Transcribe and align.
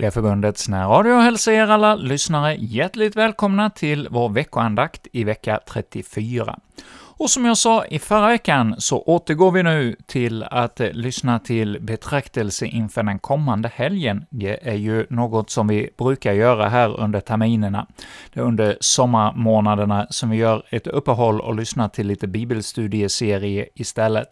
Kyrkliga 0.00 0.10
Förbundets 0.10 0.68
närradio 0.68 1.14
hälsar 1.14 1.52
er 1.52 1.66
alla 1.66 1.94
lyssnare 1.94 2.56
hjärtligt 2.58 3.16
välkomna 3.16 3.70
till 3.70 4.08
vår 4.10 4.28
veckoandakt 4.28 5.06
i 5.12 5.24
vecka 5.24 5.60
34. 5.66 6.58
Och 6.92 7.30
som 7.30 7.44
jag 7.44 7.56
sa 7.56 7.84
i 7.84 7.98
förra 7.98 8.28
veckan 8.28 8.74
så 8.78 9.02
återgår 9.02 9.50
vi 9.50 9.62
nu 9.62 9.96
till 10.06 10.42
att 10.42 10.80
lyssna 10.92 11.38
till 11.38 11.78
betraktelse 11.80 12.66
inför 12.66 13.02
den 13.02 13.18
kommande 13.18 13.70
helgen. 13.74 14.24
Det 14.30 14.68
är 14.68 14.74
ju 14.74 15.06
något 15.10 15.50
som 15.50 15.68
vi 15.68 15.90
brukar 15.98 16.32
göra 16.32 16.68
här 16.68 17.00
under 17.00 17.20
terminerna. 17.20 17.86
Det 18.32 18.40
är 18.40 18.44
under 18.44 18.76
sommarmånaderna 18.80 20.06
som 20.10 20.30
vi 20.30 20.36
gör 20.36 20.62
ett 20.70 20.86
uppehåll 20.86 21.40
och 21.40 21.54
lyssnar 21.54 21.88
till 21.88 22.06
lite 22.06 22.26
bibelstudieserie 22.26 23.66
istället. 23.74 24.28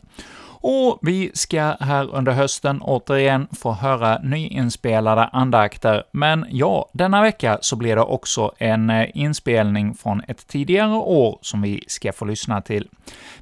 Och 0.70 0.98
vi 1.02 1.30
ska 1.34 1.76
här 1.80 2.14
under 2.14 2.32
hösten 2.32 2.80
återigen 2.82 3.48
få 3.60 3.72
höra 3.72 4.18
nyinspelade 4.18 5.24
andakter, 5.24 6.04
men 6.12 6.46
ja, 6.50 6.88
denna 6.92 7.22
vecka 7.22 7.58
så 7.60 7.76
blir 7.76 7.96
det 7.96 8.02
också 8.02 8.52
en 8.58 8.90
eh, 8.90 9.06
inspelning 9.14 9.94
från 9.94 10.22
ett 10.28 10.46
tidigare 10.46 10.94
år 10.94 11.38
som 11.42 11.62
vi 11.62 11.84
ska 11.86 12.12
få 12.12 12.24
lyssna 12.24 12.60
till. 12.60 12.88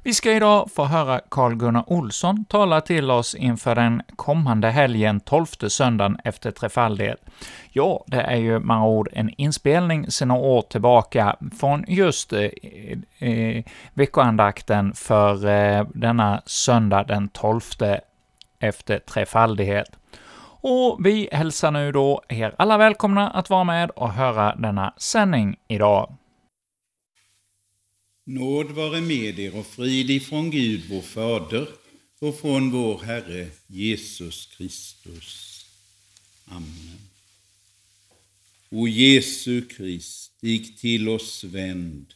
Vi 0.03 0.13
ska 0.13 0.31
idag 0.31 0.69
få 0.75 0.85
höra 0.85 1.21
Carl-Gunnar 1.29 1.83
Olsson 1.87 2.45
tala 2.45 2.81
till 2.81 3.11
oss 3.11 3.35
inför 3.35 3.75
den 3.75 4.01
kommande 4.15 4.69
helgen, 4.69 5.19
tolfte 5.19 5.69
söndagen 5.69 6.17
efter 6.23 6.51
trefaldighet. 6.51 7.19
Ja, 7.69 8.03
det 8.07 8.21
är 8.21 8.35
ju 8.35 8.59
med 8.59 8.77
ord 8.77 9.09
en 9.11 9.29
inspelning 9.37 10.11
sedan 10.11 10.27
några 10.27 10.41
år 10.41 10.61
tillbaka 10.61 11.35
från 11.59 11.85
just 11.87 12.33
eh, 12.33 12.49
eh, 13.19 13.63
veckoandakten 13.93 14.93
för 14.93 15.47
eh, 15.47 15.85
denna 15.93 16.41
söndag 16.45 17.03
den 17.17 17.29
12 17.29 17.61
efter 18.59 18.99
trefaldighet. 18.99 19.89
Och 20.61 21.05
vi 21.05 21.29
hälsar 21.31 21.71
nu 21.71 21.91
då 21.91 22.21
er 22.29 22.55
alla 22.57 22.77
välkomna 22.77 23.29
att 23.29 23.49
vara 23.49 23.63
med 23.63 23.89
och 23.89 24.13
höra 24.13 24.55
denna 24.55 24.93
sändning 24.97 25.55
idag. 25.67 26.15
Nåd 28.25 28.71
vare 28.71 29.01
med 29.01 29.39
er 29.39 29.59
och 29.59 29.65
frid 29.65 30.09
ifrån 30.09 30.51
Gud 30.51 30.81
vår 30.89 31.01
Fader 31.01 31.67
och 32.21 32.39
från 32.39 32.71
vår 32.71 32.99
Herre 33.03 33.47
Jesus 33.67 34.45
Kristus. 34.45 35.65
Amen. 36.45 36.99
O 38.69 38.87
Jesu 38.87 39.61
Krist, 39.61 40.41
dig 40.41 40.75
till 40.75 41.09
oss 41.09 41.43
vänd, 41.43 42.13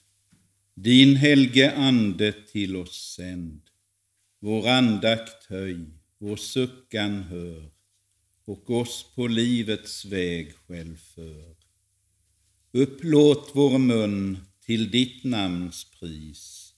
din 0.76 1.16
helge 1.16 1.72
Ande 1.76 2.32
till 2.32 2.76
oss 2.76 3.14
sänd. 3.16 3.71
Vår 4.44 4.68
andakt 4.68 5.46
höj, 5.46 5.86
vår 6.18 6.36
suckan 6.36 7.24
hör 7.24 7.72
och 8.46 8.70
oss 8.70 9.06
på 9.16 9.28
livets 9.28 10.06
väg 10.06 10.56
själv 10.56 10.98
för. 10.98 11.56
Upplåt 12.72 13.52
vår 13.54 13.78
mun 13.78 14.38
till 14.66 14.92
ditt 14.92 15.24
namns 15.24 15.92
pris, 15.92 16.74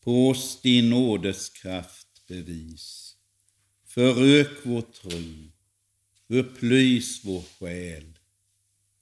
på 0.00 0.28
oss 0.28 0.60
din 0.62 0.90
nådes 0.90 1.48
kraft 1.48 2.26
bevis. 2.28 3.16
Förök 3.84 4.66
vår 4.66 4.82
tro, 4.82 5.50
upplys 6.28 7.24
vår 7.24 7.42
själ, 7.42 8.18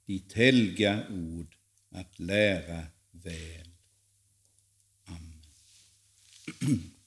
ditt 0.07 0.33
helga 0.33 1.07
ord 1.11 1.57
att 1.91 2.19
lära 2.19 2.87
väl. 3.11 3.71
Amen. 5.05 5.43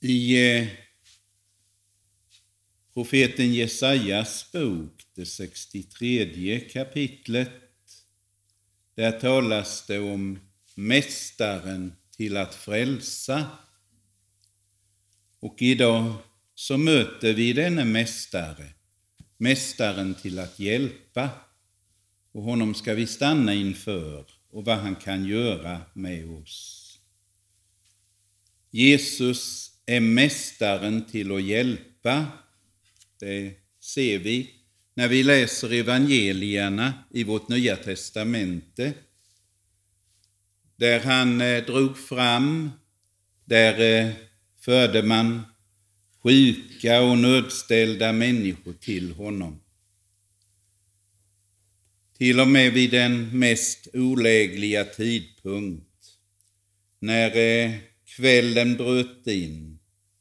I 0.00 0.36
eh, 0.36 0.68
profeten 2.94 3.54
Jesajas 3.54 4.52
bok, 4.52 5.06
det 5.14 5.26
63 5.26 6.60
kapitlet, 6.60 7.50
där 8.94 9.20
talas 9.20 9.86
det 9.86 9.98
om 9.98 10.38
Mästaren 10.74 11.92
till 12.16 12.36
att 12.36 12.54
frälsa. 12.54 13.46
Och 15.40 15.62
idag 15.62 16.14
så 16.54 16.76
möter 16.76 17.34
vi 17.34 17.52
denne 17.52 17.84
Mästare, 17.84 18.68
Mästaren 19.36 20.14
till 20.14 20.38
att 20.38 20.58
hjälpa. 20.58 21.30
Och 22.32 22.42
honom 22.42 22.74
ska 22.74 22.94
vi 22.94 23.06
stanna 23.06 23.54
inför 23.54 24.26
och 24.50 24.64
vad 24.64 24.78
han 24.78 24.96
kan 24.96 25.24
göra 25.24 25.80
med 25.94 26.30
oss. 26.30 26.84
Jesus 28.70 29.67
är 29.88 30.00
Mästaren 30.00 31.04
till 31.04 31.32
att 31.32 31.42
hjälpa. 31.42 32.26
Det 33.20 33.52
ser 33.80 34.18
vi 34.18 34.50
när 34.94 35.08
vi 35.08 35.22
läser 35.22 35.72
evangelierna 35.72 36.92
i 37.10 37.24
vårt 37.24 37.48
Nya 37.48 37.76
testamente, 37.76 38.92
där 40.76 41.00
han 41.00 41.40
eh, 41.40 41.64
drog 41.64 41.98
fram, 41.98 42.70
där 43.44 43.80
eh, 43.80 44.12
förde 44.60 45.02
man 45.02 45.42
sjuka 46.22 47.00
och 47.00 47.18
nödställda 47.18 48.12
människor 48.12 48.72
till 48.72 49.12
honom. 49.12 49.60
Till 52.18 52.40
och 52.40 52.48
med 52.48 52.72
vid 52.72 52.90
den 52.90 53.38
mest 53.38 53.88
olägliga 53.92 54.84
tidpunkt, 54.84 56.18
när 56.98 57.36
eh, 57.36 57.74
kvällen 58.04 58.76
bröt 58.76 59.26
in 59.26 59.77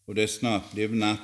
och 0.08 0.16
det 0.16 0.28
snart 0.28 0.72
blev 0.74 0.96
natt, 0.96 1.20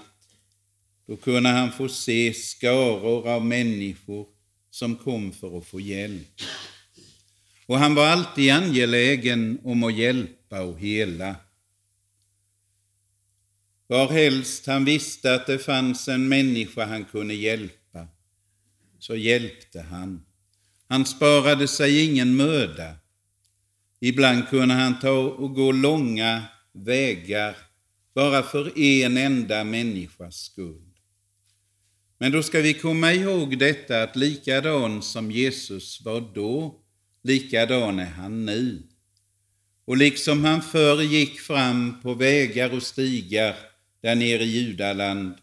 då 1.07 1.17
kunde 1.17 1.49
han 1.49 1.71
få 1.71 1.89
se 1.89 2.33
skaror 2.33 3.27
av 3.27 3.45
människor 3.45 4.27
som 4.69 4.95
kom 4.95 5.31
för 5.31 5.57
att 5.57 5.66
få 5.66 5.79
hjälp. 5.79 6.41
Och 7.66 7.79
han 7.79 7.95
var 7.95 8.07
alltid 8.07 8.51
angelägen 8.51 9.59
om 9.63 9.83
att 9.83 9.97
hjälpa 9.97 10.61
och 10.61 10.79
hela. 10.79 11.35
Varhelst 13.88 14.67
han 14.67 14.85
visste 14.85 15.35
att 15.35 15.47
det 15.47 15.59
fanns 15.59 16.07
en 16.07 16.27
människa 16.27 16.85
han 16.85 17.05
kunde 17.05 17.33
hjälpa, 17.33 18.07
så 19.00 19.15
hjälpte 19.15 19.81
han. 19.81 20.25
Han 20.88 21.05
sparade 21.05 21.67
sig 21.67 22.05
ingen 22.05 22.35
möda. 22.35 22.95
Ibland 24.00 24.47
kunde 24.47 24.73
han 24.73 25.00
ta 25.00 25.11
och 25.11 25.55
gå 25.55 25.71
långa 25.71 26.44
vägar 26.71 27.55
bara 28.16 28.44
för 28.44 28.79
en 28.79 29.18
enda 29.18 29.63
människas 29.63 30.35
skull. 30.35 30.94
Men 32.18 32.31
då 32.31 32.44
ska 32.44 32.62
vi 32.62 32.74
komma 32.74 33.13
ihåg 33.13 33.60
detta 33.60 34.04
att 34.04 34.15
likadan 34.15 35.01
som 35.01 35.31
Jesus 35.31 36.01
var 36.01 36.33
då, 36.36 36.80
likadan 37.24 38.00
är 38.00 38.06
han 38.06 38.45
nu. 38.45 38.83
Och 39.86 39.98
liksom 39.98 40.45
han 40.45 40.62
förr 40.62 41.01
gick 41.01 41.39
fram 41.39 42.01
på 42.01 42.13
vägar 42.13 42.74
och 42.74 42.83
stigar 42.83 43.56
där 44.01 44.15
nere 44.15 44.44
i 44.44 44.48
Judaland, 44.48 45.33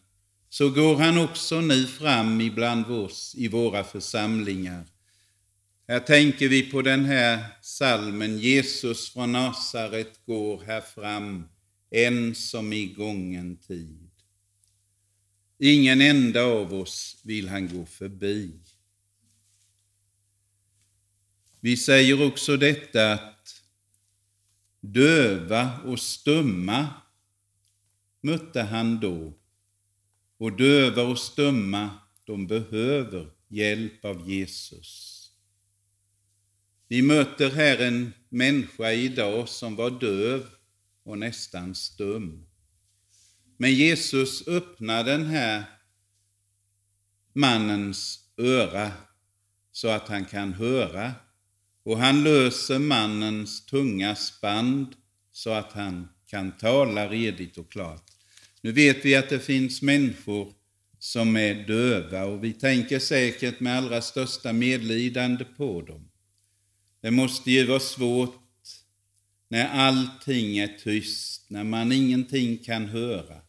så 0.50 0.68
går 0.68 0.96
han 0.96 1.18
också 1.18 1.60
nu 1.60 1.86
fram 1.86 2.40
ibland 2.40 2.86
oss 2.86 3.34
i 3.38 3.48
våra 3.48 3.84
församlingar. 3.84 4.84
Här 5.88 6.00
tänker 6.00 6.48
vi 6.48 6.62
på 6.62 6.82
den 6.82 7.04
här 7.04 7.44
salmen 7.62 8.38
Jesus 8.38 9.12
från 9.12 9.32
Nasaret 9.32 10.26
går 10.26 10.62
här 10.66 10.80
fram, 10.80 11.48
en 11.90 12.34
som 12.34 12.72
i 12.72 12.86
gången 12.86 13.56
tid. 13.56 14.10
Ingen 15.58 16.00
enda 16.00 16.42
av 16.44 16.74
oss 16.74 17.20
vill 17.24 17.48
han 17.48 17.68
gå 17.68 17.86
förbi. 17.86 18.52
Vi 21.60 21.76
säger 21.76 22.26
också 22.26 22.56
detta 22.56 23.12
att 23.12 23.62
döva 24.80 25.80
och 25.80 26.00
stumma 26.00 26.88
mötte 28.20 28.62
han 28.62 29.00
då. 29.00 29.32
Och 30.36 30.52
döva 30.52 31.02
och 31.02 31.18
stumma, 31.18 31.90
de 32.24 32.46
behöver 32.46 33.30
hjälp 33.48 34.04
av 34.04 34.30
Jesus. 34.30 35.16
Vi 36.88 37.02
möter 37.02 37.50
här 37.50 37.78
en 37.78 38.12
människa 38.28 38.92
idag 38.92 39.48
som 39.48 39.76
var 39.76 39.90
döv 39.90 40.46
och 41.04 41.18
nästan 41.18 41.74
stum. 41.74 42.46
Men 43.56 43.74
Jesus 43.74 44.48
öppnar 44.48 45.04
den 45.04 45.26
här 45.26 45.64
mannens 47.32 48.18
öra 48.36 48.92
så 49.72 49.88
att 49.88 50.08
han 50.08 50.24
kan 50.24 50.52
höra 50.52 51.12
och 51.82 51.98
han 51.98 52.24
löser 52.24 52.78
mannens 52.78 53.66
tunga 53.66 54.16
band 54.42 54.86
så 55.32 55.50
att 55.50 55.72
han 55.72 56.08
kan 56.26 56.52
tala 56.52 57.08
redigt 57.08 57.58
och 57.58 57.72
klart. 57.72 58.04
Nu 58.62 58.72
vet 58.72 59.04
vi 59.04 59.16
att 59.16 59.28
det 59.28 59.40
finns 59.40 59.82
människor 59.82 60.52
som 60.98 61.36
är 61.36 61.54
döva 61.54 62.24
och 62.24 62.44
vi 62.44 62.52
tänker 62.52 62.98
säkert 62.98 63.60
med 63.60 63.76
allra 63.76 64.02
största 64.02 64.52
medlidande 64.52 65.44
på 65.44 65.82
dem. 65.82 66.10
Det 67.00 67.10
måste 67.10 67.50
ju 67.50 67.66
vara 67.66 67.80
svårt 67.80 68.34
när 69.50 69.68
allting 69.68 70.58
är 70.58 70.78
tyst, 70.78 71.50
när 71.50 71.64
man 71.64 71.92
ingenting 71.92 72.58
kan 72.58 72.86
höra. 72.86 73.40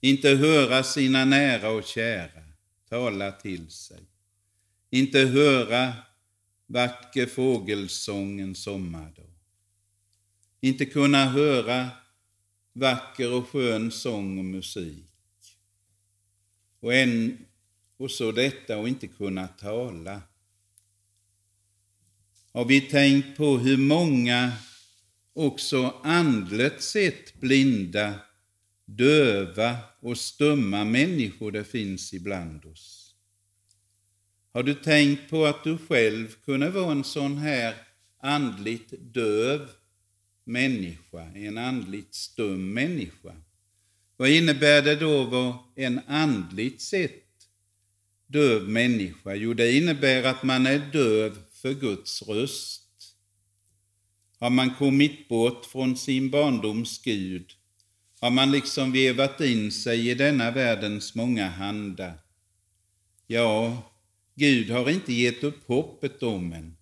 inte 0.00 0.28
höra 0.28 0.82
sina 0.82 1.24
nära 1.24 1.70
och 1.70 1.84
kära 1.84 2.42
tala 2.88 3.32
till 3.32 3.70
sig, 3.70 4.02
inte 4.90 5.18
höra 5.18 5.92
vacker 6.66 7.26
fågelsång 7.26 8.40
en 8.40 8.54
sommardag, 8.54 9.30
inte 10.60 10.84
kunna 10.84 11.24
höra 11.24 11.90
vacker 12.72 13.32
och 13.32 13.48
skön 13.48 13.90
sång 13.90 14.38
och 14.38 14.44
musik. 14.44 15.08
Och, 16.80 16.94
en, 16.94 17.44
och 17.96 18.10
så 18.10 18.32
detta 18.32 18.78
och 18.78 18.88
inte 18.88 19.06
kunna 19.06 19.48
tala. 19.48 20.22
Har 22.52 22.64
vi 22.64 22.80
tänkt 22.80 23.36
på 23.36 23.58
hur 23.58 23.76
många 23.76 24.52
också 25.34 25.94
andligt 26.02 26.82
sett 26.82 27.40
blinda, 27.40 28.14
döva 28.84 29.76
och 30.00 30.18
stumma 30.18 30.84
människor 30.84 31.52
det 31.52 31.64
finns 31.64 32.14
ibland 32.14 32.64
oss? 32.64 33.14
Har 34.52 34.62
du 34.62 34.74
tänkt 34.74 35.30
på 35.30 35.46
att 35.46 35.64
du 35.64 35.78
själv 35.78 36.34
kunde 36.44 36.70
vara 36.70 36.92
en 36.92 37.04
sån 37.04 37.38
här 37.38 37.74
andligt 38.20 38.92
döv 39.14 39.68
människa, 40.44 41.22
en 41.34 41.58
andligt 41.58 42.14
stum 42.14 42.74
människa? 42.74 43.34
Vad 44.16 44.28
innebär 44.28 44.82
det 44.82 44.96
då 44.96 45.22
att 45.22 45.30
vara 45.30 45.58
en 45.76 46.00
andligt 46.06 46.80
sett 46.80 47.24
döv 48.26 48.68
människa? 48.68 49.34
Jo, 49.34 49.54
det 49.54 49.72
innebär 49.72 50.22
att 50.22 50.42
man 50.42 50.66
är 50.66 50.78
döv 50.92 51.38
för 51.52 51.72
Guds 51.72 52.22
röst. 52.22 52.81
Har 54.42 54.50
man 54.50 54.74
kommit 54.74 55.28
bort 55.28 55.66
från 55.66 55.96
sin 55.96 56.30
barndoms 56.30 57.02
Gud, 57.02 57.52
har 58.20 58.30
man 58.30 58.50
liksom 58.50 58.92
vevat 58.92 59.40
in 59.40 59.72
sig 59.72 60.08
i 60.10 60.14
denna 60.14 60.50
världens 60.50 61.14
många 61.14 61.48
handar. 61.48 62.14
Ja, 63.26 63.82
Gud 64.34 64.70
har 64.70 64.90
inte 64.90 65.12
gett 65.12 65.44
upp 65.44 65.66
hoppet 65.66 66.22
om 66.22 66.52
en. 66.52 66.76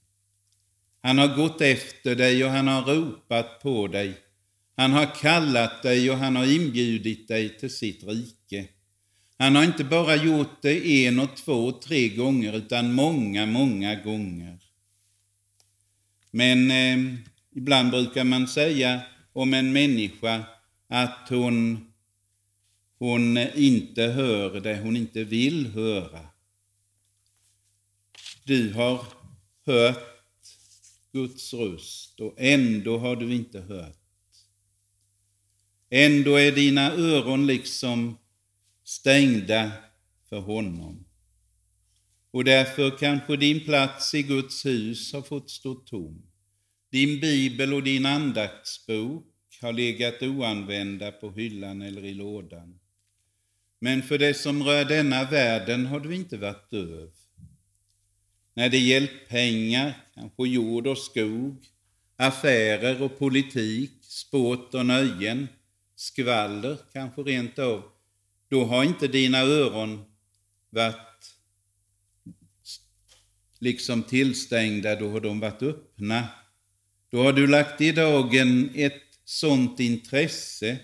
Han 1.03 1.19
har 1.19 1.37
gått 1.37 1.61
efter 1.61 2.17
dig 2.17 2.45
och 2.45 2.51
han 2.51 2.69
har 2.69 2.83
ropat 2.83 3.63
på 3.63 3.87
dig. 3.87 4.15
Han 4.77 4.93
har 4.93 5.15
kallat 5.15 5.83
dig 5.83 6.11
och 6.11 6.17
han 6.17 6.37
har 6.37 6.55
inbjudit 6.55 7.29
dig 7.29 7.59
till 7.59 7.75
sitt 7.75 8.05
rike. 8.05 8.69
Han 9.39 9.57
har 9.57 9.65
inte 9.65 9.85
bara 9.85 10.17
gjort 10.17 10.63
det 10.63 11.07
en 11.07 11.21
och 11.21 11.37
två 11.37 11.67
och 11.67 11.83
tre 11.83 12.09
gånger 12.09 12.57
utan 12.57 12.93
många, 12.93 13.47
många 13.47 13.95
gånger. 13.95 14.59
Men 16.31 16.71
eh, 16.71 17.19
ibland 17.55 17.91
brukar 17.91 18.25
man 18.25 18.49
säga 18.49 19.03
om 19.33 19.55
en 19.55 19.73
människa 19.73 20.45
att 20.89 21.29
hon, 21.29 21.87
hon 22.99 23.37
inte 23.39 24.03
hör 24.03 24.61
det 24.61 24.81
hon 24.81 24.97
inte 24.97 25.25
vill 25.25 25.67
höra. 25.67 26.21
Du 28.45 28.73
har 28.73 29.05
hört 29.67 30.11
Guds 31.13 31.55
röst 31.55 32.21
och 32.21 32.35
ändå 32.37 32.99
har 32.99 33.17
du 33.17 33.35
inte 33.35 33.61
hört. 33.61 33.97
Ändå 35.91 36.37
är 36.37 36.53
dina 36.53 36.93
öron 36.93 37.47
liksom 37.47 38.19
stängda 38.85 39.73
för 40.29 40.41
honom. 40.41 41.05
Och 42.31 42.45
därför 42.45 42.99
kanske 42.99 43.37
din 43.37 43.65
plats 43.65 44.15
i 44.15 44.23
Guds 44.23 44.67
hus 44.67 45.13
har 45.13 45.23
fått 45.23 45.51
stå 45.51 45.75
tom. 45.75 46.30
Din 46.91 47.21
bibel 47.21 47.75
och 47.75 47.83
din 47.83 48.07
andaktsbok 48.07 49.27
har 49.61 49.73
legat 49.73 50.23
oanvända 50.23 51.13
på 51.13 51.31
hyllan 51.31 51.83
eller 51.83 52.05
i 52.05 52.15
lådan. 52.15 52.81
Men 53.81 54.03
för 54.03 54.19
det 54.19 54.35
som 54.35 54.63
rör 54.63 54.85
denna 54.85 55.25
världen 55.25 55.87
har 55.87 56.01
du 56.01 56.15
inte 56.15 56.37
varit 56.37 56.71
döv. 56.71 57.11
När 58.55 58.69
det 58.69 58.79
gällt 58.79 59.29
pengar, 59.29 60.07
kanske 60.15 60.49
jord 60.49 60.87
och 60.87 60.99
skog, 60.99 61.65
affärer 62.17 63.03
och 63.03 63.19
politik, 63.19 63.91
sport 64.01 64.75
och 64.75 64.87
nöjen, 64.87 65.49
skvaller 65.97 66.77
kanske 66.93 67.23
rent 67.23 67.59
av, 67.59 67.83
då 68.49 68.65
har 68.65 68.85
inte 68.85 69.09
dina 69.09 69.39
öron 69.39 70.05
varit 70.71 71.37
liksom 73.59 74.03
tillstängda, 74.03 74.97
då 74.97 75.11
har 75.11 75.21
de 75.21 75.41
varit 75.41 75.63
öppna. 75.63 76.29
Då 77.11 77.23
har 77.23 77.33
du 77.33 77.47
lagt 77.47 77.81
i 77.81 77.93
dagen 77.93 78.71
ett 78.75 79.03
sådant 79.25 79.81
intresse 79.81 80.79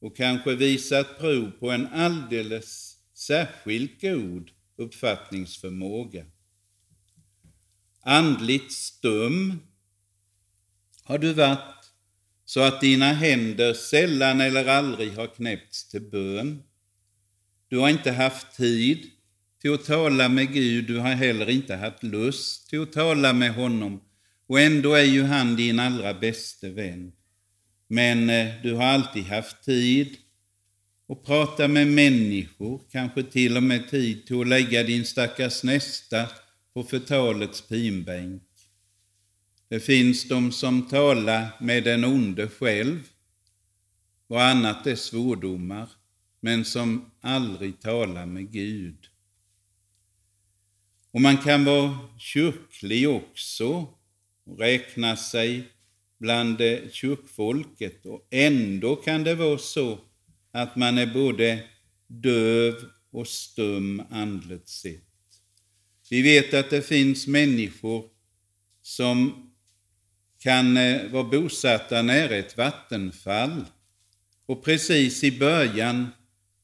och 0.00 0.16
kanske 0.16 0.54
visat 0.54 1.18
prov 1.18 1.50
på 1.50 1.70
en 1.70 1.86
alldeles 1.86 2.96
särskilt 3.14 4.00
god 4.00 4.50
uppfattningsförmåga. 4.76 6.24
Andligt 8.00 8.72
stum 8.72 9.58
har 11.04 11.18
du 11.18 11.32
varit 11.32 11.92
så 12.44 12.60
att 12.60 12.80
dina 12.80 13.12
händer 13.12 13.74
sällan 13.74 14.40
eller 14.40 14.66
aldrig 14.66 15.12
har 15.12 15.26
knäppts 15.26 15.88
till 15.88 16.02
bön. 16.02 16.62
Du 17.68 17.78
har 17.78 17.88
inte 17.88 18.12
haft 18.12 18.56
tid 18.56 19.10
till 19.60 19.74
att 19.74 19.84
tala 19.84 20.28
med 20.28 20.52
Gud, 20.52 20.86
du 20.86 20.98
har 20.98 21.14
heller 21.14 21.50
inte 21.50 21.76
haft 21.76 22.02
lust 22.02 22.68
till 22.68 22.82
att 22.82 22.92
tala 22.92 23.32
med 23.32 23.54
honom 23.54 24.00
och 24.50 24.60
ändå 24.60 24.94
är 24.94 25.04
ju 25.04 25.22
han 25.22 25.56
din 25.56 25.80
allra 25.80 26.14
bäste 26.14 26.70
vän. 26.70 27.12
Men 27.88 28.30
eh, 28.30 28.62
du 28.62 28.74
har 28.74 28.84
alltid 28.84 29.24
haft 29.24 29.64
tid 29.64 30.16
att 31.08 31.24
prata 31.24 31.68
med 31.68 31.86
människor, 31.86 32.82
kanske 32.90 33.22
till 33.22 33.56
och 33.56 33.62
med 33.62 33.88
tid 33.90 34.26
till 34.26 34.40
att 34.40 34.48
lägga 34.48 34.82
din 34.82 35.04
stackars 35.04 35.64
nästa 35.64 36.28
på 36.74 36.82
förtalets 36.82 37.68
pinbänk. 37.68 38.42
Det 39.68 39.80
finns 39.80 40.28
de 40.28 40.52
som 40.52 40.88
talar 40.88 41.48
med 41.60 41.84
den 41.84 42.04
onde 42.04 42.48
själv 42.48 43.08
och 44.26 44.42
annat 44.42 44.86
är 44.86 44.96
svordomar, 44.96 45.88
men 46.40 46.64
som 46.64 47.10
aldrig 47.20 47.80
talar 47.80 48.26
med 48.26 48.52
Gud. 48.52 49.06
Och 51.10 51.20
man 51.20 51.36
kan 51.36 51.64
vara 51.64 51.98
kyrklig 52.18 53.08
också 53.08 53.94
räkna 54.58 55.16
sig 55.16 55.62
bland 56.18 56.58
kyrkfolket 56.92 58.06
och 58.06 58.28
ändå 58.30 58.96
kan 58.96 59.24
det 59.24 59.34
vara 59.34 59.58
så 59.58 59.98
att 60.52 60.76
man 60.76 60.98
är 60.98 61.06
både 61.06 61.62
döv 62.06 62.74
och 63.12 63.28
stum 63.28 64.02
andligt 64.10 64.68
sett. 64.68 65.04
Vi 66.10 66.22
vet 66.22 66.54
att 66.54 66.70
det 66.70 66.82
finns 66.82 67.26
människor 67.26 68.04
som 68.82 69.46
kan 70.38 70.76
eh, 70.76 71.10
vara 71.10 71.24
bosatta 71.24 72.02
nära 72.02 72.36
ett 72.36 72.56
vattenfall 72.56 73.64
och 74.46 74.64
precis 74.64 75.24
i 75.24 75.38
början 75.38 76.06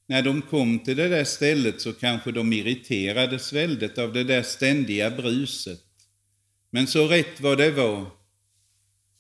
när 0.07 0.23
de 0.23 0.43
kom 0.43 0.79
till 0.79 0.97
det 0.97 1.09
där 1.09 1.25
stället 1.25 1.81
så 1.81 1.93
kanske 1.93 2.33
de 2.33 2.53
irriterades 2.53 3.53
väldigt 3.53 3.99
av 3.99 4.13
det 4.13 4.25
där 4.25 4.43
ständiga 4.43 5.11
bruset. 5.11 5.86
Men 6.77 6.87
så 6.87 7.09
rätt 7.09 7.41
vad 7.41 7.59
det 7.59 7.71
var 7.71 8.07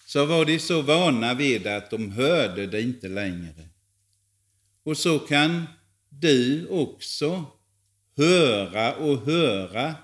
så 0.05 0.27
var 0.27 0.45
de 0.45 0.59
så 0.59 0.83
vana 0.83 1.35
vid 1.35 1.67
att 1.67 1.91
de 1.91 2.11
hörde 2.11 2.67
det 2.67 2.83
inte 2.83 3.09
längre. 3.09 3.69
Och 4.83 4.97
så 4.97 5.19
kan 5.19 5.67
du 6.09 6.67
också 6.67 7.45
höra 8.17 8.95
och 8.95 9.27
höra 9.27 9.95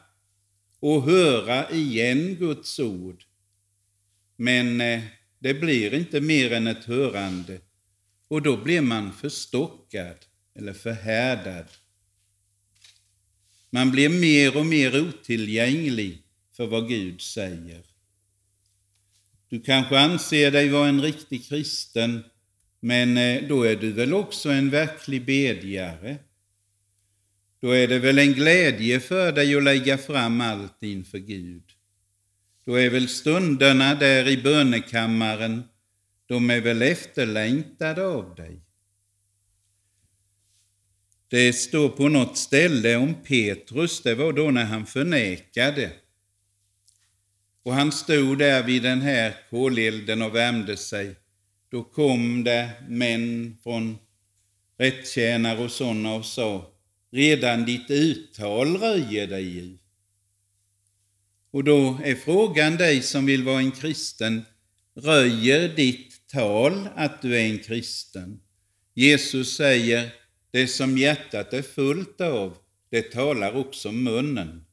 och 0.81 1.03
höra 1.03 1.71
igen 1.71 2.37
Guds 2.37 2.81
ord. 2.81 3.25
Men 4.37 4.81
eh, 4.81 5.03
det 5.39 5.55
blir 5.55 5.95
inte 5.95 6.21
mer 6.21 6.53
än 6.53 6.67
ett 6.67 6.85
hörande 6.85 7.61
och 8.29 8.43
då 8.43 8.57
blir 8.57 8.81
man 8.81 9.13
förstockad 9.13 10.17
eller 10.55 10.73
förhärdad. 10.73 11.67
Man 13.71 13.91
blir 13.91 14.09
mer 14.09 14.57
och 14.57 14.67
mer 14.67 15.01
otillgänglig 15.01 16.23
för 16.53 16.67
vad 16.67 16.89
Gud 16.89 17.21
säger. 17.21 17.83
Du 19.49 19.61
kanske 19.61 19.99
anser 19.99 20.51
dig 20.51 20.69
vara 20.69 20.89
en 20.89 21.03
riktig 21.03 21.49
kristen, 21.49 22.25
men 22.81 23.17
eh, 23.17 23.49
då 23.49 23.63
är 23.63 23.77
du 23.77 23.93
väl 23.93 24.15
också 24.15 24.51
en 24.51 24.71
verklig 24.71 25.27
bedjare? 25.27 26.19
Då 27.61 27.71
är 27.71 27.89
det 27.89 27.99
väl 27.99 28.19
en 28.19 28.33
glädje 28.33 29.01
för 29.01 29.33
dig 29.33 29.57
att 29.57 29.63
lägga 29.63 29.99
fram 29.99 30.41
allt 30.41 30.83
inför 30.83 31.19
Gud? 31.19 31.63
Då 32.65 32.75
är 32.75 32.91
väl 32.91 33.09
stunderna 33.09 33.95
där 33.95 34.29
i 34.29 34.43
bönekammaren, 34.43 35.63
de 36.27 36.51
är 36.51 36.61
väl 36.61 36.83
efterlängtade 36.83 38.07
av 38.07 38.35
dig? 38.35 38.61
Det 41.29 41.53
står 41.53 41.89
på 41.89 42.09
något 42.09 42.37
ställe 42.37 42.97
om 42.97 43.15
Petrus, 43.15 44.03
det 44.03 44.15
var 44.15 44.33
då 44.33 44.51
när 44.51 44.65
han 44.65 44.87
förnekade. 44.87 45.93
Och 47.63 47.75
han 47.75 47.93
stod 47.93 48.39
där 48.39 48.63
vid 48.63 48.83
den 48.83 49.01
här 49.01 49.37
kolelden 49.51 50.23
och 50.23 50.35
värmde 50.35 50.77
sig. 50.77 51.17
Då 51.71 51.83
kom 51.85 52.45
det 52.45 52.71
män 52.89 53.57
från 53.63 53.99
rättjänare 54.79 55.65
och 55.65 55.71
sådana 55.71 56.15
och 56.15 56.25
sa 56.25 56.73
redan 57.11 57.65
ditt 57.65 57.91
uttal 57.91 58.77
röjer 58.77 59.27
dig 59.27 59.49
ju. 59.49 59.79
Och 61.51 61.65
då 61.65 61.99
är 62.05 62.15
frågan 62.15 62.77
dig 62.77 63.03
som 63.03 63.27
vill 63.27 63.43
vara 63.43 63.59
en 63.59 63.71
kristen, 63.71 64.43
röjer 64.95 65.69
ditt 65.69 66.29
tal 66.29 66.89
att 66.97 67.23
du 67.23 67.37
är 67.37 67.45
en 67.45 67.59
kristen? 67.59 68.41
Jesus 68.95 69.57
säger, 69.57 70.11
det 70.51 70.67
som 70.67 70.99
hjärtat 70.99 71.53
är 71.53 71.63
fullt 71.63 72.21
av, 72.21 72.57
det 72.91 73.03
talar 73.03 73.57
också 73.57 73.93
munnen. 73.93 74.65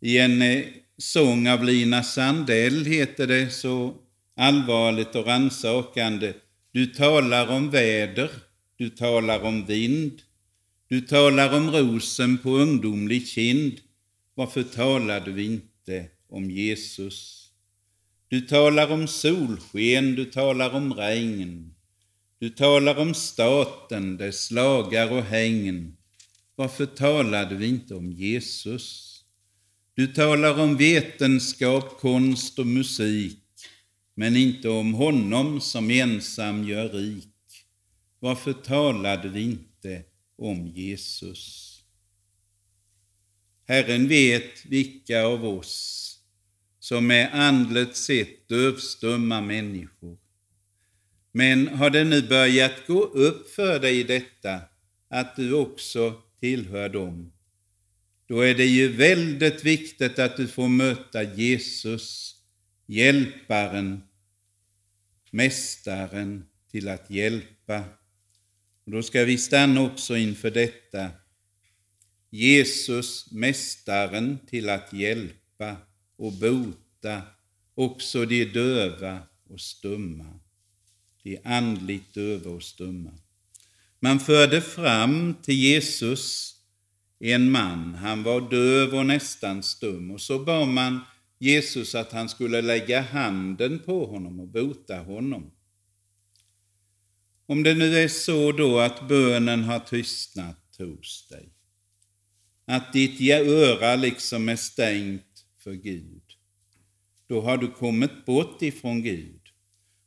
I 0.00 0.18
en 0.18 0.42
eh, 0.42 0.64
sång 1.02 1.48
av 1.48 1.64
Lina 1.64 2.02
Sandell 2.02 2.84
heter 2.84 3.26
det 3.26 3.50
så 3.50 3.94
allvarligt 4.36 5.14
och 5.14 5.26
rannsakande, 5.26 6.34
du 6.72 6.86
talar 6.86 7.48
om 7.48 7.70
väder, 7.70 8.30
du 8.76 8.90
talar 8.90 9.40
om 9.40 9.66
vind, 9.66 10.22
du 10.88 11.00
talar 11.00 11.56
om 11.56 11.70
rosen 11.70 12.38
på 12.38 12.50
ungdomlig 12.50 13.28
kind, 13.28 13.80
varför 14.34 14.62
talar 14.62 15.20
du 15.20 15.44
inte 15.44 16.06
om 16.28 16.50
Jesus? 16.50 17.48
Du 18.28 18.40
talar 18.40 18.90
om 18.90 19.08
solsken, 19.08 20.14
du 20.14 20.24
talar 20.24 20.70
om 20.70 20.94
regn, 20.94 21.74
du 22.38 22.50
talar 22.50 22.98
om 22.98 23.14
staten, 23.14 24.16
dess 24.16 24.50
lagar 24.50 25.12
och 25.12 25.22
hängen. 25.22 25.96
Varför 26.56 26.86
talar 26.86 27.46
du 27.46 27.66
inte 27.66 27.94
om 27.94 28.12
Jesus? 28.12 29.11
Du 29.94 30.06
talar 30.06 30.60
om 30.60 30.76
vetenskap, 30.76 32.00
konst 32.00 32.58
och 32.58 32.66
musik, 32.66 33.38
men 34.14 34.36
inte 34.36 34.68
om 34.68 34.94
honom 34.94 35.60
som 35.60 35.90
ensam 35.90 36.64
gör 36.64 36.88
rik. 36.88 37.28
Varför 38.18 38.52
talade 38.52 39.28
vi 39.28 39.42
inte 39.42 40.02
om 40.38 40.66
Jesus? 40.66 41.68
Herren 43.68 44.08
vet 44.08 44.66
vilka 44.66 45.24
av 45.24 45.44
oss 45.44 46.18
som 46.78 47.10
är 47.10 47.30
andligt 47.30 47.96
sett 47.96 48.48
dövstumma 48.48 49.40
människor. 49.40 50.18
Men 51.32 51.68
har 51.68 51.90
det 51.90 52.04
nu 52.04 52.22
börjat 52.22 52.86
gå 52.86 53.02
upp 53.02 53.50
för 53.50 53.80
dig 53.80 54.04
detta, 54.04 54.60
att 55.08 55.36
du 55.36 55.52
också 55.52 56.14
tillhör 56.40 56.88
dem, 56.88 57.31
då 58.32 58.40
är 58.40 58.54
det 58.54 58.66
ju 58.66 58.88
väldigt 58.88 59.64
viktigt 59.64 60.18
att 60.18 60.36
du 60.36 60.48
får 60.48 60.68
möta 60.68 61.22
Jesus, 61.22 62.36
hjälparen, 62.86 64.02
mästaren 65.30 66.44
till 66.70 66.88
att 66.88 67.10
hjälpa. 67.10 67.84
Och 68.84 68.92
då 68.92 69.02
ska 69.02 69.24
vi 69.24 69.38
stanna 69.38 69.80
också 69.80 70.16
inför 70.16 70.50
detta. 70.50 71.10
Jesus, 72.30 73.32
mästaren 73.32 74.38
till 74.46 74.68
att 74.68 74.92
hjälpa 74.92 75.76
och 76.16 76.32
bota 76.32 77.22
också 77.74 78.24
de 78.24 78.44
döva 78.44 79.18
och 79.48 79.60
stumma, 79.60 80.40
de 81.22 81.38
andligt 81.44 82.14
döva 82.14 82.50
och 82.50 82.62
stumma. 82.62 83.10
Man 84.00 84.20
förde 84.20 84.60
fram 84.60 85.34
till 85.42 85.58
Jesus 85.58 86.58
en 87.30 87.50
man, 87.50 87.94
han 87.94 88.22
var 88.22 88.50
döv 88.50 88.94
och 88.94 89.06
nästan 89.06 89.62
stum, 89.62 90.10
och 90.10 90.20
så 90.20 90.38
bad 90.38 90.68
man 90.68 91.00
Jesus 91.38 91.94
att 91.94 92.12
han 92.12 92.28
skulle 92.28 92.62
lägga 92.62 93.00
handen 93.00 93.78
på 93.78 94.06
honom 94.06 94.40
och 94.40 94.48
bota 94.48 94.98
honom. 94.98 95.50
Om 97.46 97.62
det 97.62 97.74
nu 97.74 97.98
är 97.98 98.08
så 98.08 98.52
då 98.52 98.78
att 98.78 99.08
bönen 99.08 99.64
har 99.64 99.78
tystnat 99.78 100.76
hos 100.78 101.28
dig, 101.28 101.48
att 102.64 102.92
ditt 102.92 103.30
öra 103.30 103.96
liksom 103.96 104.48
är 104.48 104.56
stängt 104.56 105.44
för 105.58 105.72
Gud, 105.72 106.22
då 107.26 107.40
har 107.40 107.56
du 107.56 107.68
kommit 107.68 108.26
bort 108.26 108.62
ifrån 108.62 109.02
Gud. 109.02 109.40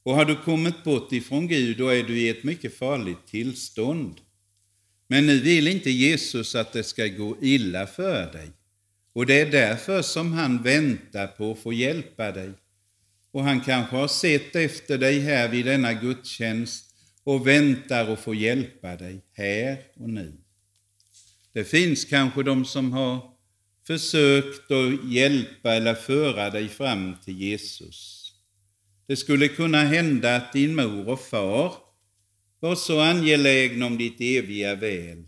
Och 0.04 0.16
har 0.16 0.26
du 0.26 0.36
kommit 0.36 0.84
bort 0.84 1.12
ifrån 1.12 1.48
Gud, 1.48 1.78
då 1.78 1.88
är 1.88 2.04
du 2.04 2.20
i 2.20 2.30
ett 2.30 2.44
mycket 2.44 2.78
farligt 2.78 3.28
tillstånd. 3.28 4.22
Men 5.08 5.26
nu 5.26 5.40
vill 5.40 5.68
inte 5.68 5.92
Jesus 5.92 6.56
att 6.56 6.74
det 6.74 6.84
ska 6.84 7.08
gå 7.08 7.38
illa 7.42 7.88
för 7.88 8.32
dig. 8.32 8.50
Och 9.14 9.26
det 9.26 9.42
är 9.42 9.52
därför 9.52 10.02
som 10.02 10.34
han 10.34 10.64
väntar 10.64 11.28
på 11.28 11.52
att 11.52 11.60
få 11.60 11.74
hjälpa 11.74 12.32
dig. 12.32 12.52
Och 13.32 13.44
han 13.44 13.62
kanske 13.62 13.96
har 13.96 14.08
sett 14.08 14.56
efter 14.56 14.98
dig 14.98 15.20
här 15.20 15.48
vid 15.48 15.66
denna 15.66 15.94
gudstjänst 15.94 16.86
och 17.24 17.48
väntar 17.48 18.14
att 18.14 18.20
få 18.20 18.36
hjälpa 18.36 18.96
dig 18.96 19.22
här 19.34 19.78
och 19.96 20.10
nu. 20.10 20.34
Det 21.54 21.64
finns 21.64 22.06
kanske 22.06 22.44
de 22.44 22.66
som 22.66 22.92
har 22.92 23.32
försökt 23.88 24.72
att 24.72 25.12
hjälpa 25.12 25.74
eller 25.74 25.94
föra 25.94 26.50
dig 26.50 26.70
fram 26.70 27.16
till 27.26 27.42
Jesus. 27.42 28.32
Det 29.08 29.16
skulle 29.16 29.48
kunna 29.48 29.84
hända 29.84 30.36
att 30.36 30.54
din 30.54 30.76
mor 30.76 31.10
och 31.10 31.22
far 31.22 31.74
var 32.66 32.76
så 32.76 33.00
angelägna 33.00 33.86
om 33.86 33.98
ditt 33.98 34.22
eviga 34.22 34.76
väl, 34.76 35.28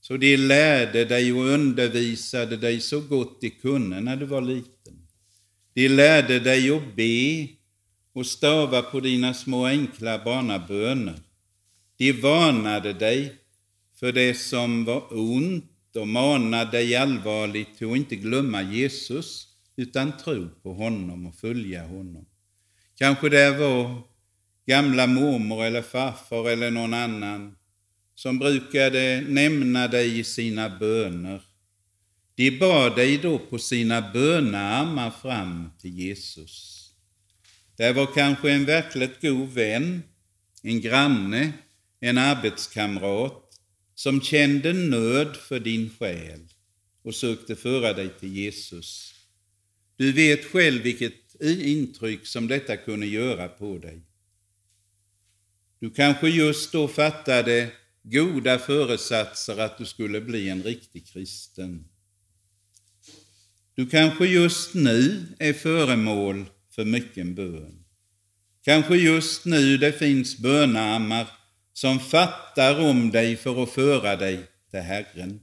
så 0.00 0.16
de 0.16 0.36
lärde 0.36 1.04
dig 1.04 1.32
och 1.32 1.44
undervisade 1.44 2.56
dig 2.56 2.80
så 2.80 3.00
gott 3.00 3.40
de 3.40 3.50
kunde 3.50 4.00
när 4.00 4.16
du 4.16 4.26
var 4.26 4.40
liten. 4.40 5.08
De 5.74 5.88
lärde 5.88 6.40
dig 6.40 6.70
att 6.70 6.96
be 6.96 7.48
och 8.12 8.26
stava 8.26 8.82
på 8.82 9.00
dina 9.00 9.34
små 9.34 9.66
enkla 9.66 10.24
barnaböner. 10.24 11.20
De 11.96 12.12
varnade 12.12 12.92
dig 12.92 13.34
för 14.00 14.12
det 14.12 14.34
som 14.34 14.84
var 14.84 15.04
ont 15.10 15.96
och 15.96 16.08
manade 16.08 16.70
dig 16.70 16.96
allvarligt 16.96 17.78
till 17.78 17.90
att 17.90 17.96
inte 17.96 18.16
glömma 18.16 18.62
Jesus 18.62 19.46
utan 19.76 20.16
tro 20.16 20.48
på 20.62 20.72
honom 20.72 21.26
och 21.26 21.34
följa 21.34 21.86
honom. 21.86 22.26
Kanske 22.98 23.28
det 23.28 23.50
var 23.50 24.11
gamla 24.66 25.06
mormor 25.06 25.64
eller 25.64 25.82
farfar 25.82 26.50
eller 26.50 26.70
någon 26.70 26.94
annan 26.94 27.56
som 28.14 28.38
brukade 28.38 29.24
nämna 29.28 29.88
dig 29.88 30.18
i 30.18 30.24
sina 30.24 30.78
böner. 30.78 31.42
De 32.34 32.50
bad 32.50 32.96
dig 32.96 33.18
då 33.18 33.38
på 33.38 33.58
sina 33.58 34.12
bönearmar 34.12 35.10
fram 35.10 35.70
till 35.80 35.98
Jesus. 35.98 36.78
Det 37.76 37.92
var 37.92 38.14
kanske 38.14 38.52
en 38.52 38.64
verkligt 38.64 39.20
god 39.20 39.48
vän, 39.48 40.02
en 40.62 40.80
granne, 40.80 41.52
en 42.00 42.18
arbetskamrat 42.18 43.42
som 43.94 44.20
kände 44.20 44.72
nöd 44.72 45.36
för 45.36 45.60
din 45.60 45.90
själ 45.98 46.40
och 47.02 47.14
sökte 47.14 47.56
föra 47.56 47.92
dig 47.92 48.08
till 48.20 48.36
Jesus. 48.36 49.14
Du 49.96 50.12
vet 50.12 50.44
själv 50.44 50.82
vilket 50.82 51.40
intryck 51.40 52.26
som 52.26 52.48
detta 52.48 52.76
kunde 52.76 53.06
göra 53.06 53.48
på 53.48 53.78
dig. 53.78 54.02
Du 55.82 55.90
kanske 55.90 56.28
just 56.28 56.72
då 56.72 56.88
fattade 56.88 57.70
goda 58.02 58.58
föresatser 58.58 59.58
att 59.58 59.78
du 59.78 59.84
skulle 59.84 60.20
bli 60.20 60.48
en 60.48 60.62
riktig 60.62 61.06
kristen. 61.06 61.84
Du 63.74 63.86
kanske 63.86 64.26
just 64.26 64.74
nu 64.74 65.26
är 65.38 65.52
föremål 65.52 66.44
för 66.74 66.84
mycken 66.84 67.34
bön. 67.34 67.84
Kanske 68.64 68.96
just 68.96 69.44
nu 69.44 69.76
det 69.76 69.92
finns 69.92 70.38
bönammar 70.38 71.26
som 71.72 72.00
fattar 72.00 72.80
om 72.80 73.10
dig 73.10 73.36
för 73.36 73.62
att 73.62 73.70
föra 73.70 74.16
dig 74.16 74.40
till 74.70 74.80
Herren. 74.80 75.40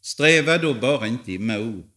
Sträva 0.00 0.58
då 0.58 0.74
bara 0.74 1.06
inte 1.06 1.32
emot. 1.32 1.94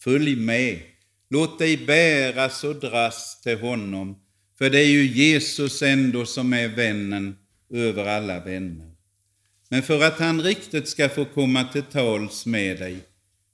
Följ 0.00 0.36
med. 0.36 0.82
Låt 1.30 1.58
dig 1.58 1.76
bäras 1.86 2.64
och 2.64 2.76
dras 2.76 3.40
till 3.40 3.58
honom 3.58 4.27
för 4.58 4.70
det 4.70 4.80
är 4.80 4.88
ju 4.88 5.06
Jesus 5.06 5.82
ändå 5.82 6.26
som 6.26 6.52
är 6.52 6.68
vännen 6.68 7.36
över 7.70 8.06
alla 8.06 8.44
vänner. 8.44 8.94
Men 9.68 9.82
för 9.82 10.04
att 10.04 10.18
han 10.18 10.42
riktigt 10.42 10.88
ska 10.88 11.08
få 11.08 11.24
komma 11.24 11.64
till 11.64 11.82
tals 11.82 12.46
med 12.46 12.78
dig, 12.78 12.98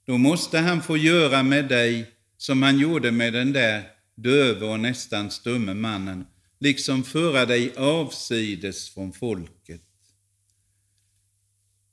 då 0.05 0.17
måste 0.17 0.59
han 0.59 0.83
få 0.83 0.97
göra 0.97 1.43
med 1.43 1.67
dig 1.67 2.05
som 2.37 2.63
han 2.63 2.79
gjorde 2.79 3.11
med 3.11 3.33
den 3.33 3.53
där 3.53 3.83
döve 4.15 4.65
och 4.65 4.79
nästan 4.79 5.31
stumme 5.31 5.73
mannen, 5.73 6.25
liksom 6.59 7.03
föra 7.03 7.45
dig 7.45 7.73
avsides 7.77 8.89
från 8.89 9.13
folket. 9.13 9.81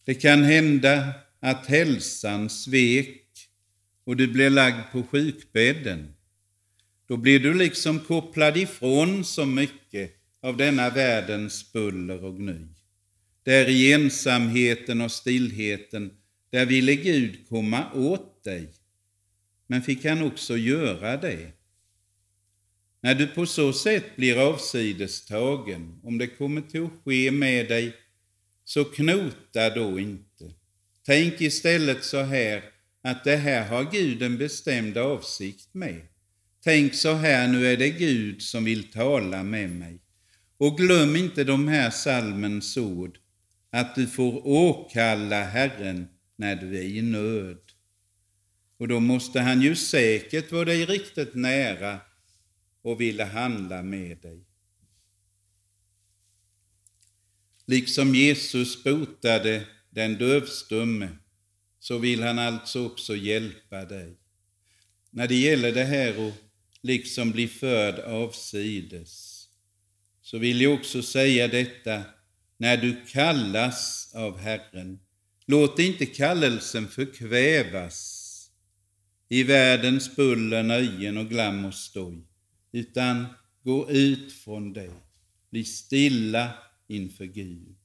Det 0.04 0.14
kan 0.14 0.42
hända 0.42 1.14
att 1.40 1.66
hälsan 1.66 2.50
svek 2.50 3.48
och 4.04 4.16
du 4.16 4.26
blir 4.26 4.50
lagd 4.50 4.92
på 4.92 5.02
sjukbädden. 5.02 6.14
Då 7.12 7.16
blir 7.16 7.40
du 7.40 7.54
liksom 7.54 8.00
kopplad 8.00 8.56
ifrån 8.56 9.24
så 9.24 9.46
mycket 9.46 10.16
av 10.40 10.56
denna 10.56 10.90
världens 10.90 11.72
buller 11.72 12.24
och 12.24 12.36
gny. 12.36 12.66
Där 13.42 13.68
i 13.68 13.92
ensamheten 13.92 15.00
och 15.00 15.12
stillheten, 15.12 16.10
där 16.50 16.66
ville 16.66 16.94
Gud 16.94 17.48
komma 17.48 17.92
åt 17.94 18.44
dig. 18.44 18.68
Men 19.66 19.82
fick 19.82 20.04
han 20.04 20.22
också 20.22 20.56
göra 20.56 21.16
det? 21.16 21.52
När 23.00 23.14
du 23.14 23.26
på 23.26 23.46
så 23.46 23.72
sätt 23.72 24.16
blir 24.16 24.48
avsidestagen, 24.48 26.00
om 26.02 26.18
det 26.18 26.26
kommer 26.26 26.60
till 26.60 26.84
att 26.84 27.04
ske 27.04 27.30
med 27.30 27.68
dig 27.68 27.96
så 28.64 28.84
knota 28.84 29.70
då 29.74 29.98
inte. 30.00 30.52
Tänk 31.06 31.40
istället 31.40 32.04
så 32.04 32.20
här 32.20 32.62
att 33.02 33.24
det 33.24 33.36
här 33.36 33.68
har 33.68 33.90
Gud 33.92 34.22
en 34.22 34.38
bestämd 34.38 34.96
avsikt 34.96 35.74
med. 35.74 36.11
Tänk 36.64 36.94
så 36.94 37.12
här, 37.14 37.48
nu 37.48 37.66
är 37.66 37.76
det 37.76 37.90
Gud 37.90 38.42
som 38.42 38.64
vill 38.64 38.90
tala 38.90 39.42
med 39.42 39.70
mig. 39.70 40.00
Och 40.56 40.78
glöm 40.78 41.16
inte 41.16 41.44
de 41.44 41.68
här 41.68 41.90
salmens 41.90 42.76
ord, 42.76 43.18
att 43.70 43.94
du 43.94 44.06
får 44.06 44.46
åkalla 44.46 45.44
Herren 45.44 46.08
när 46.36 46.56
du 46.56 46.78
är 46.78 46.82
i 46.82 47.02
nöd. 47.02 47.58
Och 48.78 48.88
då 48.88 49.00
måste 49.00 49.40
han 49.40 49.62
ju 49.62 49.76
säkert 49.76 50.52
vara 50.52 50.64
dig 50.64 50.86
riktigt 50.86 51.34
nära 51.34 52.00
och 52.82 53.00
vilja 53.00 53.24
handla 53.24 53.82
med 53.82 54.18
dig. 54.18 54.44
Liksom 57.66 58.14
Jesus 58.14 58.84
botade 58.84 59.66
den 59.90 60.14
dövstumme 60.14 61.08
så 61.78 61.98
vill 61.98 62.22
han 62.22 62.38
alltså 62.38 62.86
också 62.86 63.16
hjälpa 63.16 63.84
dig. 63.84 64.16
När 65.10 65.28
det 65.28 65.34
gäller 65.34 65.72
det 65.72 65.84
här 65.84 66.28
att 66.28 66.34
liksom 66.82 67.30
bli 67.30 67.48
förd 67.48 67.98
avsides 67.98 69.32
så 70.22 70.38
vill 70.38 70.60
jag 70.60 70.74
också 70.74 71.02
säga 71.02 71.48
detta 71.48 72.02
när 72.56 72.76
du 72.76 72.96
kallas 73.08 74.12
av 74.14 74.38
Herren. 74.38 74.98
Låt 75.46 75.78
inte 75.78 76.06
kallelsen 76.06 76.88
förkvävas 76.88 78.18
i 79.28 79.42
världens 79.42 80.16
buller, 80.16 80.62
nöjen 80.62 81.18
och 81.18 81.28
glam 81.28 81.64
och 81.64 81.74
stoj, 81.74 82.26
utan 82.72 83.26
gå 83.62 83.90
ut 83.90 84.32
från 84.32 84.72
det. 84.72 84.92
Bli 85.50 85.64
stilla 85.64 86.50
inför 86.88 87.24
Gud. 87.24 87.81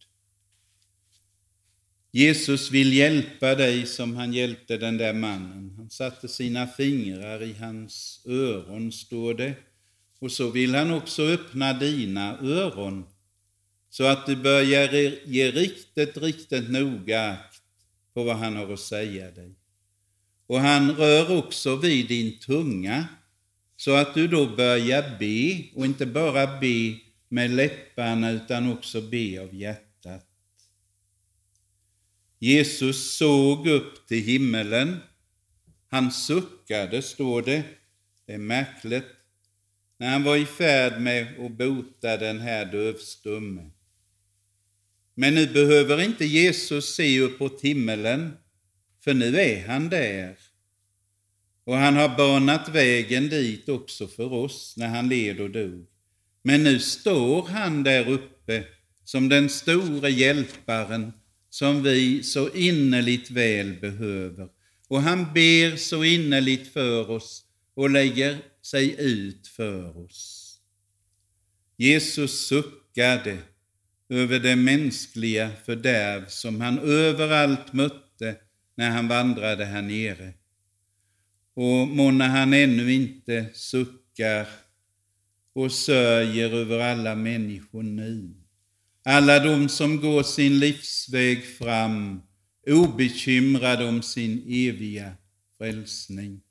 Jesus 2.11 2.71
vill 2.71 2.93
hjälpa 2.93 3.55
dig 3.55 3.85
som 3.85 4.15
han 4.15 4.33
hjälpte 4.33 4.77
den 4.77 4.97
där 4.97 5.13
mannen. 5.13 5.73
Han 5.77 5.89
satte 5.89 6.27
sina 6.27 6.67
fingrar 6.67 7.43
i 7.43 7.53
hans 7.53 8.21
öron, 8.25 8.91
står 8.91 9.33
det. 9.33 9.53
Och 10.19 10.31
så 10.31 10.49
vill 10.51 10.75
han 10.75 10.91
också 10.91 11.27
öppna 11.27 11.73
dina 11.73 12.37
öron 12.37 13.05
så 13.89 14.03
att 14.03 14.25
du 14.25 14.35
börjar 14.35 14.93
ge 15.25 15.51
riktigt, 15.51 16.17
riktigt 16.17 16.69
noga 16.69 17.31
akt 17.31 17.61
på 18.13 18.23
vad 18.23 18.35
han 18.35 18.55
har 18.55 18.73
att 18.73 18.79
säga 18.79 19.31
dig. 19.31 19.55
Och 20.47 20.59
han 20.59 20.91
rör 20.95 21.37
också 21.37 21.75
vid 21.75 22.07
din 22.07 22.39
tunga 22.39 23.05
så 23.77 23.95
att 23.95 24.13
du 24.13 24.27
då 24.27 24.55
börjar 24.55 25.17
be 25.19 25.63
och 25.79 25.85
inte 25.85 26.05
bara 26.05 26.59
be 26.59 26.97
med 27.29 27.51
läpparna 27.51 28.31
utan 28.31 28.71
också 28.71 29.01
be 29.01 29.41
av 29.41 29.55
hjärtat. 29.55 29.86
Jesus 32.39 33.17
såg 33.17 33.67
upp 33.67 34.07
till 34.07 34.23
himmelen. 34.23 34.97
Han 35.89 36.11
suckade, 36.11 37.01
står 37.01 37.41
det. 37.41 37.63
Det 38.25 38.33
är 38.33 38.37
märkligt. 38.37 39.05
När 39.99 40.09
han 40.09 40.23
var 40.23 40.35
i 40.35 40.45
färd 40.45 41.01
med 41.01 41.45
att 41.45 41.51
bota 41.51 42.17
den 42.17 42.39
här 42.39 42.65
dövstumme. 42.65 43.69
Men 45.15 45.35
nu 45.35 45.47
behöver 45.47 46.01
inte 46.01 46.25
Jesus 46.25 46.95
se 46.95 47.21
uppåt 47.21 47.61
himmelen, 47.61 48.33
för 49.03 49.13
nu 49.13 49.39
är 49.39 49.67
han 49.67 49.89
där. 49.89 50.37
Och 51.63 51.77
han 51.77 51.95
har 51.95 52.17
banat 52.17 52.69
vägen 52.69 53.29
dit 53.29 53.69
också 53.69 54.07
för 54.07 54.33
oss 54.33 54.73
när 54.77 54.87
han 54.87 55.09
led 55.09 55.39
och 55.39 55.49
dog. 55.49 55.85
Men 56.41 56.63
nu 56.63 56.79
står 56.79 57.47
han 57.47 57.83
där 57.83 58.09
uppe 58.09 58.63
som 59.03 59.29
den 59.29 59.49
store 59.49 60.09
hjälparen 60.09 61.13
som 61.57 61.83
vi 61.83 62.23
så 62.23 62.49
innerligt 62.49 63.31
väl 63.31 63.73
behöver. 63.73 64.49
Och 64.87 65.01
han 65.01 65.33
ber 65.33 65.75
så 65.75 66.03
innerligt 66.03 66.73
för 66.73 67.09
oss 67.09 67.45
och 67.73 67.89
lägger 67.89 68.37
sig 68.61 68.95
ut 68.99 69.47
för 69.47 69.97
oss. 69.97 70.53
Jesus 71.77 72.47
suckade 72.47 73.37
över 74.09 74.39
det 74.39 74.55
mänskliga 74.55 75.51
fördärv 75.65 76.25
som 76.27 76.61
han 76.61 76.79
överallt 76.79 77.73
mötte 77.73 78.35
när 78.75 78.89
han 78.89 79.07
vandrade 79.07 79.65
här 79.65 79.81
nere. 79.81 80.33
Och 81.53 81.87
månne 81.87 82.23
han 82.23 82.53
ännu 82.53 82.93
inte 82.93 83.45
suckar 83.53 84.47
och 85.53 85.71
sörjer 85.71 86.53
över 86.53 86.79
alla 86.79 87.15
människor 87.15 87.83
nu. 87.83 88.46
Alla 89.09 89.39
de 89.39 89.69
som 89.69 90.01
går 90.01 90.23
sin 90.23 90.59
livsväg 90.59 91.45
fram, 91.45 92.21
obekymrade 92.67 93.85
om 93.85 94.01
sin 94.01 94.43
eviga 94.47 95.13
frälsning. 95.57 96.41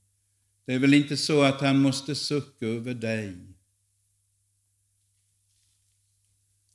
Det 0.66 0.74
är 0.74 0.78
väl 0.78 0.94
inte 0.94 1.16
så 1.16 1.42
att 1.42 1.60
han 1.60 1.78
måste 1.78 2.14
sucka 2.14 2.66
över 2.66 2.94
dig. 2.94 3.36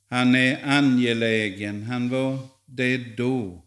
Han 0.08 0.34
är 0.34 0.64
angelägen, 0.64 1.82
han 1.82 2.08
var 2.08 2.38
det 2.66 3.16
då. 3.16 3.66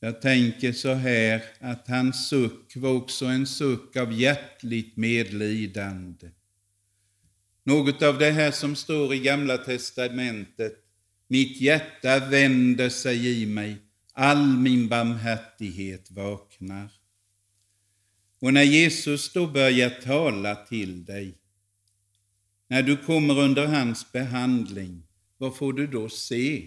Jag 0.00 0.22
tänker 0.22 0.72
så 0.72 0.94
här 0.94 1.42
att 1.58 1.88
hans 1.88 2.28
suck 2.28 2.76
var 2.76 2.90
också 2.92 3.26
en 3.26 3.46
suck 3.46 3.96
av 3.96 4.12
hjärtligt 4.12 4.96
medlidande. 4.96 6.30
Något 7.70 8.02
av 8.02 8.18
det 8.18 8.30
här 8.30 8.50
som 8.50 8.76
står 8.76 9.14
i 9.14 9.18
Gamla 9.18 9.58
testamentet. 9.58 10.74
Mitt 11.28 11.60
hjärta 11.60 12.18
vänder 12.18 12.88
sig 12.88 13.42
i 13.42 13.46
mig, 13.46 13.76
all 14.12 14.46
min 14.46 14.88
barmhärtighet 14.88 16.10
vaknar. 16.10 16.92
Och 18.40 18.52
när 18.52 18.62
Jesus 18.62 19.32
då 19.32 19.46
börjar 19.46 19.90
tala 19.90 20.54
till 20.54 21.04
dig, 21.04 21.34
när 22.68 22.82
du 22.82 22.96
kommer 22.96 23.38
under 23.38 23.66
hans 23.66 24.12
behandling, 24.12 25.02
vad 25.38 25.56
får 25.56 25.72
du 25.72 25.86
då 25.86 26.08
se? 26.08 26.66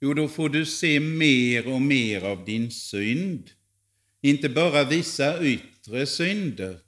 Jo, 0.00 0.14
då 0.14 0.28
får 0.28 0.48
du 0.48 0.66
se 0.66 1.00
mer 1.00 1.72
och 1.72 1.82
mer 1.82 2.24
av 2.24 2.44
din 2.44 2.70
synd. 2.70 3.50
Inte 4.20 4.48
bara 4.48 4.84
vissa 4.84 5.44
yttre 5.44 6.06
synder, 6.06 6.78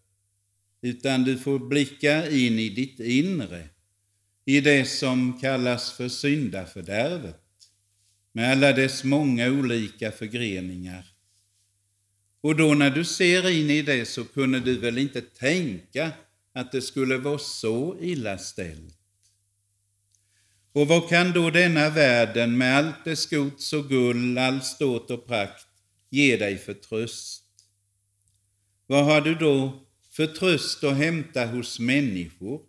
utan 0.83 1.25
du 1.25 1.39
får 1.39 1.59
blicka 1.59 2.31
in 2.31 2.59
i 2.59 2.69
ditt 2.69 3.01
inre, 3.01 3.69
i 4.45 4.61
det 4.61 4.85
som 4.85 5.41
kallas 5.41 5.93
för 5.93 6.09
syndafördärvet, 6.09 7.41
med 8.33 8.53
alla 8.53 8.73
dess 8.73 9.05
många 9.05 9.49
olika 9.49 10.13
förgreningar. 10.13 11.07
Och 12.41 12.57
då 12.57 12.75
när 12.75 12.91
du 12.91 13.05
ser 13.05 13.51
in 13.51 13.71
i 13.71 13.83
det 13.83 14.07
så 14.07 14.25
kunde 14.25 14.61
du 14.61 14.79
väl 14.79 14.99
inte 14.99 15.21
tänka 15.21 16.13
att 16.53 16.73
det 16.73 16.83
skulle 16.83 17.17
vara 17.17 17.39
så 17.39 17.97
illa 18.01 18.39
ställt. 18.39 18.97
Och 20.73 20.89
vad 20.89 21.09
kan 21.09 21.33
då 21.33 21.51
denna 21.51 21.91
världen 21.91 22.59
med 22.59 22.77
allt 22.77 23.05
dess 23.05 23.27
gods 23.27 23.73
och 23.73 23.89
guld, 23.89 24.39
all 24.39 24.61
ståt 24.61 25.11
och 25.11 25.27
prakt 25.27 25.67
ge 26.11 26.37
dig 26.37 26.59
för 26.59 26.75
tröst? 26.75 27.45
Vad 28.87 29.05
har 29.05 29.21
du 29.21 29.35
då 29.35 29.87
för 30.21 30.27
tröst 30.27 30.85
att 30.85 30.97
hämta 30.97 31.47
hos 31.47 31.79
människor? 31.79 32.61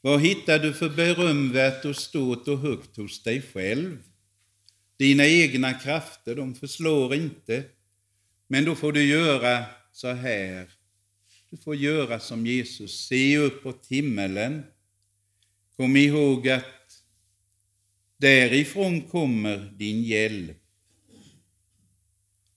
Vad 0.00 0.20
hittar 0.20 0.58
du 0.58 0.72
för 0.72 0.88
berömvärt 0.88 1.84
och 1.84 1.96
stort 1.96 2.48
och 2.48 2.58
högt 2.58 2.96
hos 2.96 3.22
dig 3.22 3.42
själv? 3.42 4.02
Dina 4.96 5.26
egna 5.26 5.72
krafter, 5.72 6.36
de 6.36 6.54
förslår 6.54 7.14
inte. 7.14 7.64
Men 8.46 8.64
då 8.64 8.74
får 8.74 8.92
du 8.92 9.04
göra 9.04 9.64
så 9.92 10.12
här. 10.12 10.70
Du 11.50 11.56
får 11.56 11.76
göra 11.76 12.20
som 12.20 12.46
Jesus, 12.46 13.06
se 13.06 13.38
uppåt 13.38 13.86
himmelen. 13.86 14.62
Kom 15.76 15.96
ihåg 15.96 16.48
att 16.48 17.02
därifrån 18.16 19.00
kommer 19.00 19.72
din 19.76 20.02
hjälp. 20.02 20.62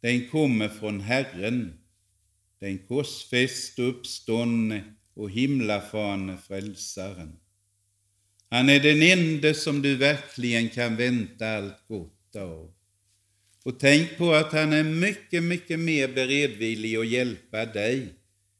Den 0.02 0.30
kommer 0.30 0.70
från 0.70 1.02
Herren 1.02 1.77
den 2.60 2.78
korsfäste, 2.78 3.82
uppståndne 3.82 4.84
och 5.14 5.32
himlafarne 5.32 6.38
frälsaren. 6.38 7.40
Han 8.50 8.70
är 8.70 8.80
den 8.80 9.02
ende 9.02 9.54
som 9.54 9.82
du 9.82 9.96
verkligen 9.96 10.70
kan 10.70 10.96
vänta 10.96 11.58
allt 11.58 11.88
gott 11.88 12.36
av. 12.36 12.74
Och 13.64 13.80
tänk 13.80 14.18
på 14.18 14.34
att 14.34 14.52
han 14.52 14.74
är 14.74 14.84
mycket, 14.84 15.44
mycket 15.44 15.80
mer 15.80 16.08
beredvillig 16.08 16.96
att 16.96 17.08
hjälpa 17.08 17.66
dig 17.66 18.14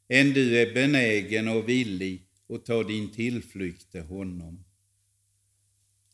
än 0.10 0.34
du 0.34 0.58
är 0.58 0.74
benägen 0.74 1.48
och 1.48 1.70
villig 1.70 2.28
att 2.50 2.66
ta 2.66 2.84
din 2.84 3.12
tillflykt 3.12 3.92
till 3.92 4.02
honom. 4.02 4.64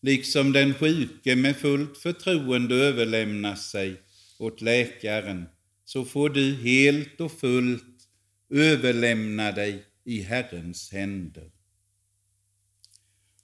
Liksom 0.02 0.52
den 0.52 0.74
sjuke 0.74 1.36
med 1.36 1.58
fullt 1.58 1.98
förtroende 1.98 2.76
överlämnar 2.76 3.56
sig 3.56 4.02
åt 4.39 4.62
läkaren 4.62 5.46
så 5.86 6.06
får 6.06 6.30
du 6.30 6.56
helt 6.56 7.22
och 7.22 7.39
fullt 7.39 8.08
överlämna 8.50 9.52
dig 9.52 9.84
i 10.06 10.22
Herrens 10.22 10.91
händer. 10.91 11.52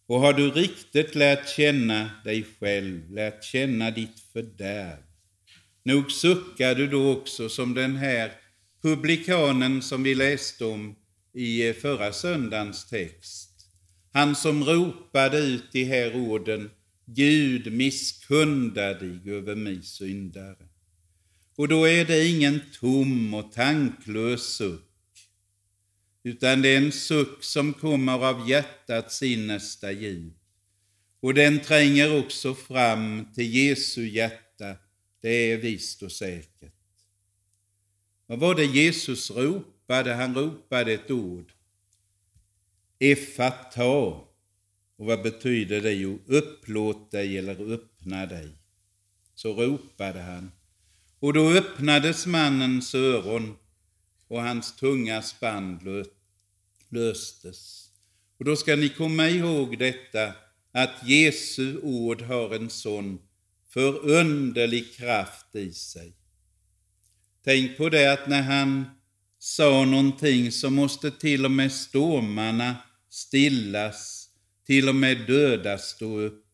Och 0.05 0.19
har 0.19 0.33
du 0.33 0.51
riktigt 0.51 1.15
lärt 1.15 1.49
känna 1.49 2.11
dig 2.23 2.45
själv, 2.59 3.11
lärt 3.11 3.43
känna 3.43 3.91
ditt 3.91 4.19
fördärv, 4.33 5.03
nog 5.83 6.11
suckar 6.11 6.75
du 6.75 6.87
då 6.87 7.11
också 7.11 7.49
som 7.49 7.73
den 7.73 7.95
här 7.95 8.31
publikanen 8.81 9.81
som 9.81 10.03
vi 10.03 10.15
läste 10.15 10.65
om 10.65 10.95
i 11.33 11.73
förra 11.73 12.13
söndagens 12.13 12.85
text. 12.85 13.49
Han 14.13 14.35
som 14.35 14.63
ropade 14.63 15.39
ut 15.39 15.71
de 15.71 15.83
här 15.83 16.15
orden 16.15 16.69
Gud 17.05 17.73
misskunda 17.73 18.93
dig 18.93 19.19
över 19.25 19.55
mig 19.55 19.83
syndare. 19.83 20.68
Och 21.59 21.67
då 21.67 21.87
är 21.87 22.05
det 22.05 22.27
ingen 22.27 22.61
tom 22.79 23.33
och 23.33 23.51
tanklös 23.51 24.43
suck, 24.43 25.29
utan 26.23 26.61
det 26.61 26.69
är 26.69 26.77
en 26.77 26.91
suck 26.91 27.43
som 27.43 27.73
kommer 27.73 28.25
av 28.29 28.49
hjärtats 28.49 29.23
innersta 29.23 29.91
djup. 29.91 30.33
Och 31.19 31.33
den 31.33 31.59
tränger 31.59 32.19
också 32.19 32.55
fram 32.55 33.25
till 33.35 33.55
Jesu 33.55 34.07
hjärta, 34.07 34.75
det 35.21 35.29
är 35.29 35.57
visst 35.57 36.03
och 36.03 36.11
säkert. 36.11 36.75
Vad 38.25 38.39
var 38.39 38.55
det 38.55 38.65
Jesus 38.65 39.31
ropade? 39.31 40.13
Han 40.13 40.35
ropade 40.35 40.93
ett 40.93 41.11
ord. 41.11 41.51
Effata. 42.99 43.85
Och 43.85 44.25
vad 44.95 45.21
betyder 45.21 45.81
det? 45.81 45.93
Jo, 45.93 46.19
upplåt 46.25 47.11
dig 47.11 47.37
eller 47.37 47.73
öppna 47.73 48.25
dig. 48.25 48.49
Så 49.35 49.53
ropade 49.53 50.21
han. 50.21 50.51
Och 51.19 51.33
då 51.33 51.49
öppnades 51.49 52.25
mannens 52.25 52.95
öron 52.95 53.55
och 54.27 54.41
hans 54.41 54.75
tunga 54.75 55.21
spann 55.21 56.05
löstes. 56.89 57.89
Och 58.39 58.45
då 58.45 58.55
ska 58.55 58.75
ni 58.75 58.89
komma 58.89 59.29
ihåg 59.29 59.79
detta, 59.79 60.33
att 60.71 61.07
Jesu 61.07 61.79
ord 61.79 62.21
har 62.21 62.55
en 62.55 62.69
sån 62.69 63.19
förunderlig 63.69 64.95
kraft 64.95 65.55
i 65.55 65.71
sig. 65.71 66.13
Tänk 67.43 67.77
på 67.77 67.89
det 67.89 68.13
att 68.13 68.27
när 68.27 68.41
han 68.41 68.85
sa 69.39 69.85
någonting 69.85 70.51
så 70.51 70.69
måste 70.69 71.11
till 71.11 71.45
och 71.45 71.51
med 71.51 71.71
stormarna 71.71 72.75
stillas, 73.09 74.29
till 74.65 74.89
och 74.89 74.95
med 74.95 75.27
döda 75.27 75.77
stå 75.77 76.19
upp. 76.19 76.48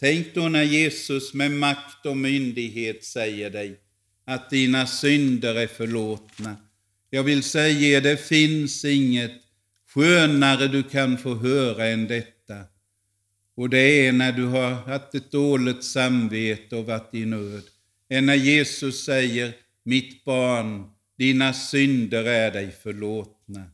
Tänk 0.00 0.34
då 0.34 0.48
när 0.48 0.62
Jesus 0.62 1.34
med 1.34 1.50
makt 1.50 2.06
och 2.06 2.16
myndighet 2.16 3.04
säger 3.04 3.50
dig 3.50 3.80
att 4.24 4.50
dina 4.50 4.86
synder 4.86 5.54
är 5.54 5.66
förlåtna. 5.66 6.56
Jag 7.10 7.22
vill 7.22 7.42
säga, 7.42 8.00
det 8.00 8.16
finns 8.16 8.84
inget 8.84 9.32
skönare 9.88 10.68
du 10.68 10.82
kan 10.82 11.18
få 11.18 11.34
höra 11.34 11.86
än 11.86 12.06
detta. 12.06 12.56
Och 13.56 13.70
det 13.70 14.06
är 14.06 14.12
när 14.12 14.32
du 14.32 14.44
har 14.44 14.70
haft 14.70 15.14
ett 15.14 15.30
dåligt 15.30 15.84
samvete 15.84 16.76
och 16.76 16.86
varit 16.86 17.14
i 17.14 17.24
nöd. 17.24 17.62
Än 18.08 18.26
när 18.26 18.34
Jesus 18.34 19.04
säger, 19.04 19.52
mitt 19.82 20.24
barn, 20.24 20.90
dina 21.18 21.52
synder 21.52 22.24
är 22.24 22.50
dig 22.50 22.70
förlåtna. 22.82 23.64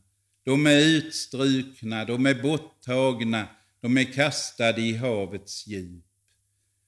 De 0.45 0.65
är 0.65 0.79
utstrukna, 0.79 2.05
de 2.05 2.25
är 2.25 2.41
borttagna, 2.41 3.47
de 3.81 3.97
är 3.97 4.13
kastade 4.13 4.81
i 4.81 4.93
havets 4.93 5.67
djup. 5.67 6.04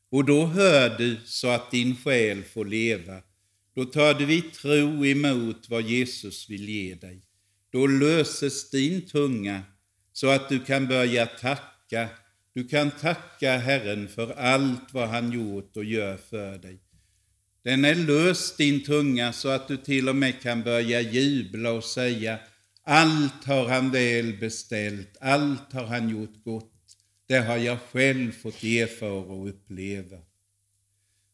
Och 0.10 0.26
då 0.26 0.46
hör 0.46 0.98
du 0.98 1.18
så 1.26 1.48
att 1.48 1.72
din 1.72 1.96
själ 1.96 2.44
får 2.44 2.66
leva. 2.66 3.22
Då 3.76 3.86
tar 3.86 4.14
du 4.14 4.34
i 4.34 4.42
tro 4.42 5.06
emot 5.06 5.70
vad 5.70 5.82
Jesus 5.82 6.50
vill 6.50 6.70
ge 6.70 6.96
dig. 6.96 7.22
Då 7.72 7.88
löses 7.88 8.70
din 8.70 9.02
tunga 9.02 9.62
så 10.14 10.28
att 10.28 10.50
du 10.50 10.60
kan 10.60 10.88
börja 10.88 11.26
tacka. 11.26 12.10
Du 12.54 12.68
kan 12.68 12.92
tacka 12.92 13.58
Herren 13.58 14.08
för 14.08 14.32
allt 14.32 14.94
vad 14.94 15.10
han 15.10 15.32
gjort 15.32 15.78
och 15.78 15.84
gör 15.84 16.18
för 16.18 16.58
dig. 16.58 16.80
Den 17.64 17.86
är 17.86 17.96
löst 17.96 18.58
din 18.58 18.84
tunga 18.84 19.34
så 19.34 19.50
att 19.50 19.68
du 19.68 19.78
till 19.78 20.10
och 20.10 20.16
med 20.16 20.42
kan 20.42 20.64
börja 20.64 21.02
jubla 21.02 21.72
och 21.72 21.84
säga 21.84 22.40
allt 22.84 23.44
har 23.46 23.68
han 23.68 23.92
väl 23.92 24.38
beställt, 24.40 25.18
allt 25.22 25.74
har 25.74 25.86
han 25.86 26.10
gjort 26.10 26.44
gott. 26.44 26.77
Det 27.28 27.38
har 27.38 27.58
jag 27.58 27.80
själv 27.82 28.32
fått 28.32 28.64
erfara 28.64 29.12
och 29.12 29.50
uppleva. 29.50 30.18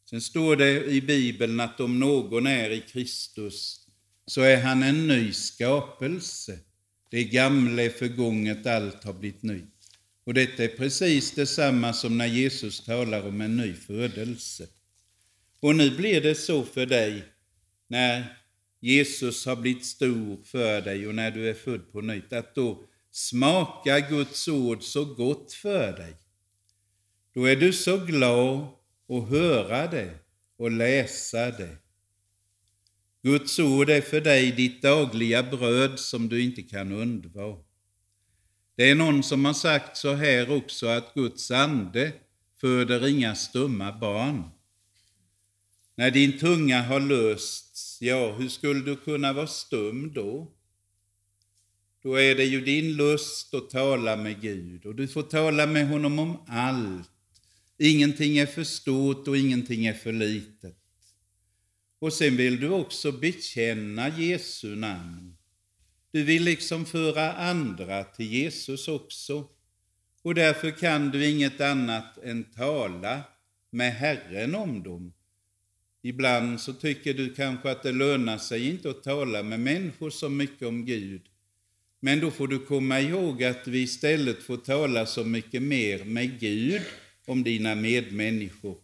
Sen 0.09 0.21
står 0.21 0.55
det 0.55 0.85
i 0.85 1.01
Bibeln 1.01 1.59
att 1.59 1.79
om 1.79 1.99
någon 1.99 2.47
är 2.47 2.69
i 2.69 2.81
Kristus 2.81 3.87
så 4.25 4.41
är 4.41 4.61
han 4.61 4.83
en 4.83 5.07
ny 5.07 5.31
skapelse. 5.31 6.59
Det 7.09 7.23
gamla 7.23 7.81
är 7.81 7.89
förgånget, 7.89 8.65
allt 8.65 9.03
har 9.03 9.13
blivit 9.13 9.43
nytt. 9.43 9.69
Och 10.23 10.33
detta 10.33 10.63
är 10.63 10.67
precis 10.67 11.31
detsamma 11.31 11.93
som 11.93 12.17
när 12.17 12.27
Jesus 12.27 12.85
talar 12.85 13.27
om 13.27 13.41
en 13.41 13.57
ny 13.57 13.73
födelse. 13.73 14.67
Och 15.59 15.75
nu 15.75 15.97
blir 15.97 16.21
det 16.21 16.35
så 16.35 16.63
för 16.63 16.85
dig 16.85 17.23
när 17.87 18.37
Jesus 18.79 19.45
har 19.45 19.55
blivit 19.55 19.85
stor 19.85 20.37
för 20.43 20.81
dig 20.81 21.07
och 21.07 21.15
när 21.15 21.31
du 21.31 21.49
är 21.49 21.53
född 21.53 21.91
på 21.91 22.01
nytt, 22.01 22.33
att 22.33 22.55
då 22.55 22.83
Smaka 23.15 23.99
Guds 23.99 24.47
ord 24.47 24.83
så 24.83 25.05
gott 25.05 25.53
för 25.53 25.97
dig. 25.97 26.17
Då 27.33 27.45
är 27.45 27.55
du 27.55 27.73
så 27.73 27.97
glad 27.97 28.67
att 29.09 29.29
höra 29.29 29.87
det 29.87 30.19
och 30.57 30.71
läsa 30.71 31.51
det. 31.51 31.77
Guds 33.23 33.59
ord 33.59 33.89
är 33.89 34.01
för 34.01 34.21
dig 34.21 34.51
ditt 34.51 34.81
dagliga 34.81 35.43
bröd 35.43 35.99
som 35.99 36.29
du 36.29 36.41
inte 36.41 36.61
kan 36.61 36.91
undvara. 36.91 37.57
Det 38.75 38.89
är 38.89 38.95
någon 38.95 39.23
som 39.23 39.45
har 39.45 39.53
sagt 39.53 39.97
så 39.97 40.13
här 40.13 40.57
också 40.57 40.87
att 40.87 41.13
Guds 41.13 41.51
ande 41.51 42.11
föder 42.61 43.07
inga 43.07 43.35
stumma 43.35 43.91
barn. 43.91 44.49
När 45.95 46.11
din 46.11 46.39
tunga 46.39 46.81
har 46.81 46.99
lösts, 46.99 47.97
ja, 48.01 48.31
hur 48.31 48.49
skulle 48.49 48.79
du 48.79 48.95
kunna 48.95 49.33
vara 49.33 49.47
stum 49.47 50.13
då? 50.13 50.51
Då 52.03 52.15
är 52.15 52.35
det 52.35 52.43
ju 52.43 52.61
din 52.61 52.93
lust 52.93 53.53
att 53.53 53.69
tala 53.69 54.15
med 54.15 54.41
Gud 54.41 54.85
och 54.85 54.95
du 54.95 55.07
får 55.07 55.23
tala 55.23 55.65
med 55.65 55.87
honom 55.87 56.19
om 56.19 56.37
allt. 56.47 57.09
Ingenting 57.77 58.37
är 58.37 58.45
för 58.45 58.63
stort 58.63 59.27
och 59.27 59.37
ingenting 59.37 59.85
är 59.85 59.93
för 59.93 60.11
litet. 60.11 60.77
Och 61.99 62.13
sen 62.13 62.37
vill 62.37 62.59
du 62.59 62.69
också 62.69 63.11
bekänna 63.11 64.09
Jesu 64.09 64.75
namn. 64.75 65.37
Du 66.11 66.23
vill 66.23 66.43
liksom 66.43 66.85
föra 66.85 67.33
andra 67.33 68.03
till 68.03 68.33
Jesus 68.33 68.87
också. 68.87 69.47
Och 70.21 70.35
därför 70.35 70.71
kan 70.71 71.09
du 71.09 71.29
inget 71.29 71.61
annat 71.61 72.17
än 72.17 72.43
tala 72.43 73.21
med 73.69 73.93
Herren 73.93 74.55
om 74.55 74.83
dem 74.83 75.13
Ibland 76.05 76.61
så 76.61 76.73
tycker 76.73 77.13
du 77.13 77.33
kanske 77.33 77.71
att 77.71 77.83
det 77.83 77.91
lönar 77.91 78.37
sig 78.37 78.69
inte 78.69 78.89
att 78.89 79.03
tala 79.03 79.43
med 79.43 79.59
människor 79.59 80.09
så 80.09 80.29
mycket 80.29 80.67
om 80.67 80.85
Gud. 80.85 81.21
Men 82.05 82.19
då 82.19 82.31
får 82.31 82.47
du 82.47 82.59
komma 82.59 83.01
ihåg 83.01 83.43
att 83.43 83.67
vi 83.67 83.81
istället 83.81 84.43
får 84.43 84.57
tala 84.57 85.05
så 85.05 85.23
mycket 85.23 85.61
mer 85.61 86.03
med 86.03 86.39
Gud 86.39 86.81
om 87.25 87.43
dina 87.43 87.75
medmänniskor. 87.75 88.77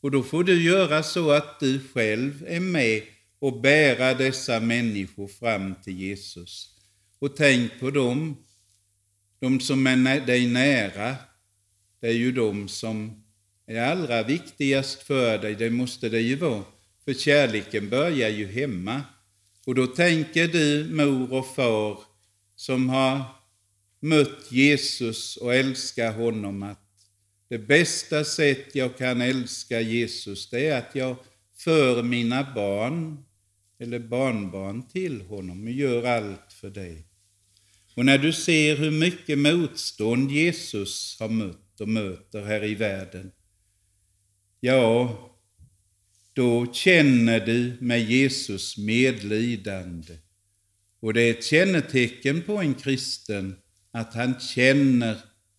Och 0.00 0.10
då 0.10 0.22
får 0.22 0.44
du 0.44 0.62
göra 0.62 1.02
så 1.02 1.30
att 1.30 1.60
du 1.60 1.80
själv 1.94 2.44
är 2.48 2.60
med 2.60 3.02
och 3.38 3.60
bära 3.60 4.14
dessa 4.14 4.60
människor 4.60 5.28
fram 5.28 5.74
till 5.74 6.00
Jesus. 6.00 6.74
Och 7.18 7.36
tänk 7.36 7.80
på 7.80 7.90
dem, 7.90 8.36
de 9.40 9.60
som 9.60 9.86
är 9.86 10.26
dig 10.26 10.46
nära, 10.46 11.16
det 12.00 12.08
är 12.08 12.12
ju 12.12 12.32
de 12.32 12.68
som 12.68 13.24
är 13.66 13.82
allra 13.82 14.22
viktigast 14.22 15.02
för 15.02 15.38
dig, 15.38 15.54
det 15.54 15.70
måste 15.70 16.08
det 16.08 16.20
ju 16.20 16.36
vara. 16.36 16.64
För 17.04 17.14
kärleken 17.14 17.88
börjar 17.88 18.28
ju 18.28 18.46
hemma. 18.46 19.02
Och 19.66 19.74
då 19.74 19.86
tänker 19.86 20.48
du, 20.48 20.88
mor 20.90 21.32
och 21.32 21.54
far, 21.54 22.09
som 22.60 22.88
har 22.88 23.22
mött 24.00 24.52
Jesus 24.52 25.36
och 25.36 25.54
älskar 25.54 26.12
honom, 26.12 26.62
att 26.62 27.06
det 27.48 27.58
bästa 27.58 28.24
sätt 28.24 28.74
jag 28.74 28.98
kan 28.98 29.20
älska 29.20 29.80
Jesus, 29.80 30.50
det 30.50 30.66
är 30.66 30.78
att 30.78 30.94
jag 30.94 31.16
för 31.56 32.02
mina 32.02 32.54
barn 32.54 33.24
eller 33.78 33.98
barnbarn 33.98 34.88
till 34.88 35.20
honom 35.20 35.64
och 35.64 35.70
gör 35.70 36.04
allt 36.04 36.52
för 36.52 36.70
dig. 36.70 37.06
Och 37.96 38.04
när 38.04 38.18
du 38.18 38.32
ser 38.32 38.76
hur 38.76 38.90
mycket 38.90 39.38
motstånd 39.38 40.30
Jesus 40.30 41.16
har 41.20 41.28
mött 41.28 41.80
och 41.80 41.88
möter 41.88 42.42
här 42.42 42.64
i 42.64 42.74
världen, 42.74 43.32
ja, 44.60 45.18
då 46.32 46.72
känner 46.72 47.46
du 47.46 47.76
med 47.80 48.10
Jesus 48.10 48.78
medlidande. 48.78 50.14
Och 51.00 51.14
det 51.14 51.22
är 51.22 51.30
ett 51.30 51.44
kännetecken 51.44 52.42
på 52.42 52.56
en 52.58 52.74
kristen 52.74 53.56
att 53.90 54.14
han 54.14 54.40
känner, 54.40 55.16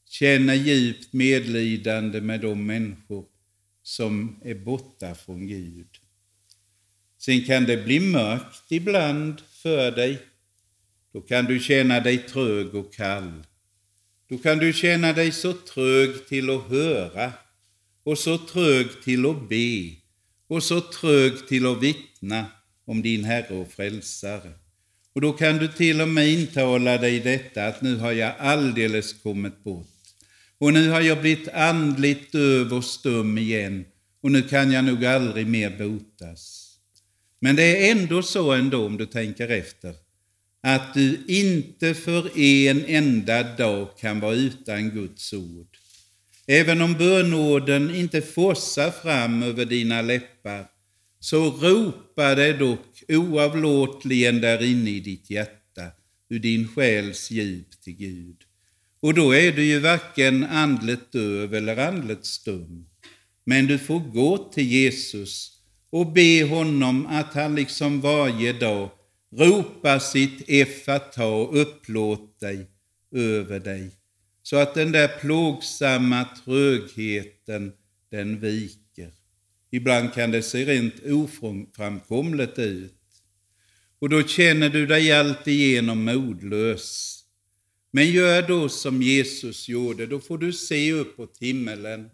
känner 0.10 0.54
djupt 0.54 1.13
medlidande 1.13 2.21
med 2.21 2.41
de 2.41 2.65
människor 2.65 3.25
som 3.84 4.39
är 4.43 4.56
borta 4.56 5.15
från 5.15 5.47
Gud. 5.47 5.88
Sen 7.17 7.43
kan 7.43 7.63
det 7.63 7.77
bli 7.77 7.99
mörkt 7.99 8.71
ibland 8.71 9.41
för 9.41 9.91
dig. 9.91 10.21
Då 11.13 11.21
kan 11.21 11.45
du 11.45 11.60
känna 11.60 11.99
dig 11.99 12.17
trög 12.17 12.75
och 12.75 12.93
kall. 12.93 13.43
Då 14.27 14.38
kan 14.38 14.58
du 14.58 14.73
känna 14.73 15.13
dig 15.13 15.32
så 15.32 15.54
trög 15.54 16.27
till 16.27 16.49
att 16.49 16.69
höra 16.69 17.34
och 18.04 18.17
så 18.17 18.38
trög 18.38 19.04
till 19.04 19.25
att 19.25 19.49
be 19.49 19.95
och 20.47 20.63
så 20.63 20.82
trög 20.82 21.47
till 21.47 21.65
att 21.65 21.84
vittna 21.84 22.45
om 22.86 23.01
din 23.01 23.23
Herre 23.23 23.56
och 23.56 23.71
Frälsare. 23.71 24.51
Och 25.13 25.21
då 25.21 25.34
kan 25.34 25.58
du 25.58 25.67
till 25.67 26.02
och 26.02 26.08
med 26.08 26.30
intala 26.30 26.97
dig 26.97 27.19
detta 27.19 27.65
att 27.65 27.82
nu 27.82 27.95
har 27.95 28.12
jag 28.12 28.34
alldeles 28.39 29.13
kommit 29.13 29.63
bort. 29.63 29.88
Och 30.58 30.74
nu 30.74 30.89
har 30.89 31.02
jag 31.02 31.21
blivit 31.21 31.47
andligt 31.47 32.32
döv 32.32 32.74
och 32.74 32.86
stum 32.86 33.38
igen 33.38 33.86
och 34.21 34.32
nu 34.32 34.41
kan 34.41 34.71
jag 34.71 34.86
nog 34.86 35.06
aldrig 35.06 35.47
mer 35.47 35.69
botas. 35.69 36.67
Men 37.39 37.56
det 37.56 37.63
är 37.63 37.91
ändå 37.91 38.24
så 38.24 38.52
ändå 38.52 38.86
om 38.86 38.97
du 38.97 39.06
tänker 39.06 39.50
efter 39.50 39.95
att 40.62 40.93
du 40.93 41.19
inte 41.28 41.93
för 41.93 42.39
en 42.39 42.86
enda 42.86 43.43
dag 43.43 43.97
kan 43.97 44.19
vara 44.19 44.36
utan 44.36 44.89
Guds 44.89 45.34
ord. 45.34 45.78
Även 46.47 46.82
om 46.82 46.93
bönorden 46.93 47.95
inte 47.95 48.21
forsar 48.21 48.91
fram 48.91 49.43
över 49.43 49.65
dina 49.65 50.02
läppar 50.02 50.65
så 51.23 51.49
ropar 51.49 52.36
det 52.36 52.53
dock 52.53 53.03
oavlåtligen 53.07 54.41
där 54.41 54.63
inne 54.63 54.89
i 54.89 54.99
ditt 54.99 55.29
hjärta, 55.29 55.84
ur 56.29 56.39
din 56.39 56.67
själs 56.67 57.31
djup 57.31 57.81
till 57.81 57.93
Gud. 57.93 58.38
Och 58.99 59.13
då 59.13 59.36
är 59.36 59.51
du 59.51 59.63
ju 59.63 59.79
varken 59.79 60.43
andligt 60.43 61.12
döv 61.12 61.53
eller 61.53 61.77
andligt 61.77 62.25
stum. 62.25 62.86
Men 63.43 63.67
du 63.67 63.77
får 63.77 63.99
gå 63.99 64.38
till 64.38 64.67
Jesus 64.67 65.51
och 65.89 66.12
be 66.12 66.43
honom 66.49 67.05
att 67.05 67.34
han 67.34 67.55
liksom 67.55 68.01
varje 68.01 68.53
dag 68.53 68.89
ropar 69.36 69.99
sitt 69.99 70.49
effata 70.49 71.25
och 71.25 71.62
upplåt 71.62 72.39
dig 72.39 72.67
över 73.15 73.60
dig. 73.60 73.91
Så 74.43 74.55
att 74.57 74.73
den 74.73 74.91
där 74.91 75.07
plågsamma 75.07 76.25
trögheten, 76.45 77.73
den 78.12 78.39
viker. 78.39 78.80
Ibland 79.71 80.13
kan 80.13 80.31
det 80.31 80.43
se 80.43 80.65
rent 80.65 81.05
oframkomligt 81.05 82.60
ut. 82.60 82.93
Och 83.99 84.10
då 84.10 84.23
känner 84.23 84.69
du 84.69 84.86
dig 84.86 85.12
alltigenom 85.12 86.05
modlös. 86.05 87.17
Men 87.91 88.12
gör 88.12 88.47
då 88.47 88.69
som 88.69 89.01
Jesus 89.01 89.69
gjorde, 89.69 90.05
då 90.05 90.19
får 90.19 90.38
du 90.38 90.53
se 90.53 90.93
uppåt 90.93 91.38
himmelen. 91.39 92.10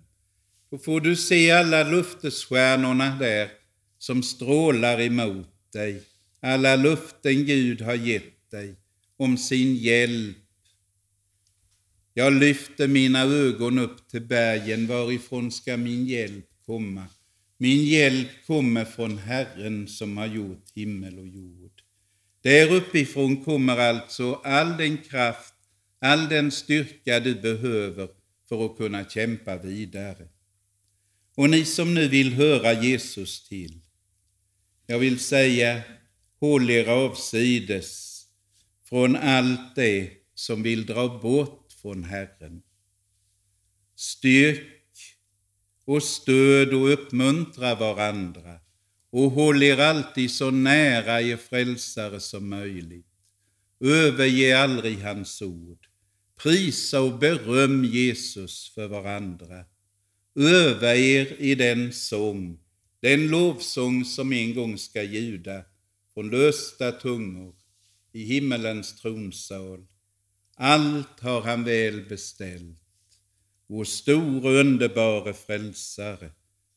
Då 0.70 0.78
får 0.78 1.02
du 1.02 1.16
se 1.16 1.52
alla 1.52 1.84
luftestjärnorna 1.84 3.20
där 3.20 3.50
som 3.98 4.24
strålar 4.24 5.02
emot 5.02 5.72
dig. 5.74 6.04
Alla 6.40 6.76
luften 6.76 7.46
Gud 7.46 7.82
har 7.82 7.96
gett 7.96 8.52
dig 8.52 8.76
om 9.18 9.38
sin 9.38 9.76
hjälp. 9.76 10.38
Jag 12.14 12.34
lyfter 12.34 12.88
mina 12.88 13.22
ögon 13.22 13.80
upp 13.80 14.10
till 14.10 14.22
bergen, 14.22 14.88
varifrån 14.88 15.52
ska 15.52 15.78
min 15.78 16.06
hjälp 16.06 16.46
komma? 16.66 17.06
Min 17.58 17.86
hjälp 17.86 18.46
kommer 18.48 18.86
från 18.86 19.18
Herren 19.18 19.88
som 19.88 20.18
har 20.18 20.28
gjort 20.28 20.72
himmel 20.76 21.20
och 21.20 21.28
jord. 21.28 21.82
Där 22.42 22.74
uppifrån 22.74 23.44
kommer 23.44 23.78
alltså 23.78 24.34
all 24.34 24.78
den 24.78 24.98
kraft, 24.98 25.54
all 26.00 26.30
den 26.30 26.52
styrka 26.52 27.20
du 27.20 27.36
behöver 27.36 28.10
för 28.50 28.66
att 28.66 28.78
kunna 28.78 29.06
kämpa 29.06 29.58
vidare. 29.58 30.28
Och 31.36 31.50
ni 31.50 31.66
som 31.66 31.94
nu 31.94 32.08
vill 32.08 32.34
höra 32.34 32.84
Jesus 32.84 33.48
till, 33.48 33.82
jag 34.86 35.00
vill 35.00 35.20
säga, 35.20 35.82
håll 36.40 36.70
er 36.70 36.88
avsides 36.88 38.22
från 38.90 39.16
allt 39.16 39.76
det 39.76 40.12
som 40.36 40.64
vill 40.64 40.86
dra 40.86 41.20
bort 41.20 41.74
från 41.82 42.04
Herren. 42.04 42.62
Styrk 43.96 44.77
och 45.88 46.04
stöd 46.04 46.74
och 46.74 46.94
uppmuntra 46.94 47.76
varandra 47.76 48.60
och 49.10 49.32
håll 49.32 49.64
er 49.64 49.80
alltid 49.80 50.32
så 50.32 50.52
nära 50.52 51.22
er 51.22 51.38
frälsare 51.38 52.20
som 52.20 52.50
möjligt. 52.50 53.06
Överge 53.80 54.60
aldrig 54.60 54.98
hans 54.98 55.42
ord. 55.42 55.88
Prisa 56.44 57.02
och 57.02 57.20
beröm 57.20 57.86
Jesus 57.86 58.72
för 58.76 58.88
varandra. 58.88 59.66
Öva 60.36 60.96
er 60.96 61.36
i 61.40 61.56
den 61.56 61.94
sång, 61.94 62.60
den 63.02 63.28
lovsång 63.28 64.06
som 64.06 64.34
en 64.34 64.56
gång 64.56 64.78
ska 64.78 65.04
ljuda 65.04 65.62
från 66.14 66.30
lösta 66.30 66.92
tungor 66.92 67.56
i 68.12 68.24
himmelens 68.24 69.02
tronsal. 69.02 69.86
Allt 70.56 71.20
har 71.20 71.42
han 71.42 71.64
väl 71.64 72.06
beställt, 72.10 72.82
vår 73.68 73.84
store 73.84 74.60
underbara 74.60 75.34
frälsare. 75.34 76.30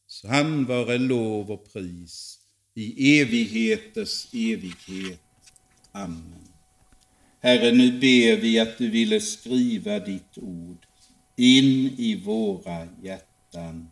Så 0.06 0.28
han 0.28 0.64
vare 0.64 0.98
lov 0.98 1.50
och 1.50 1.72
pris 1.72 2.38
i 2.74 3.20
evigheters 3.20 4.34
evighet. 4.34 5.20
Amen. 5.92 6.34
Herre, 7.42 7.72
nu 7.72 7.92
ber 7.92 8.40
vi 8.40 8.58
att 8.60 8.78
du 8.78 8.90
ville 8.90 9.20
skriva 9.20 9.98
ditt 9.98 10.38
ord 10.38 10.86
in 11.36 11.94
i 11.98 12.22
våra 12.24 12.86
hjärtan. 13.02 13.88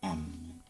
Amen. 0.00 0.60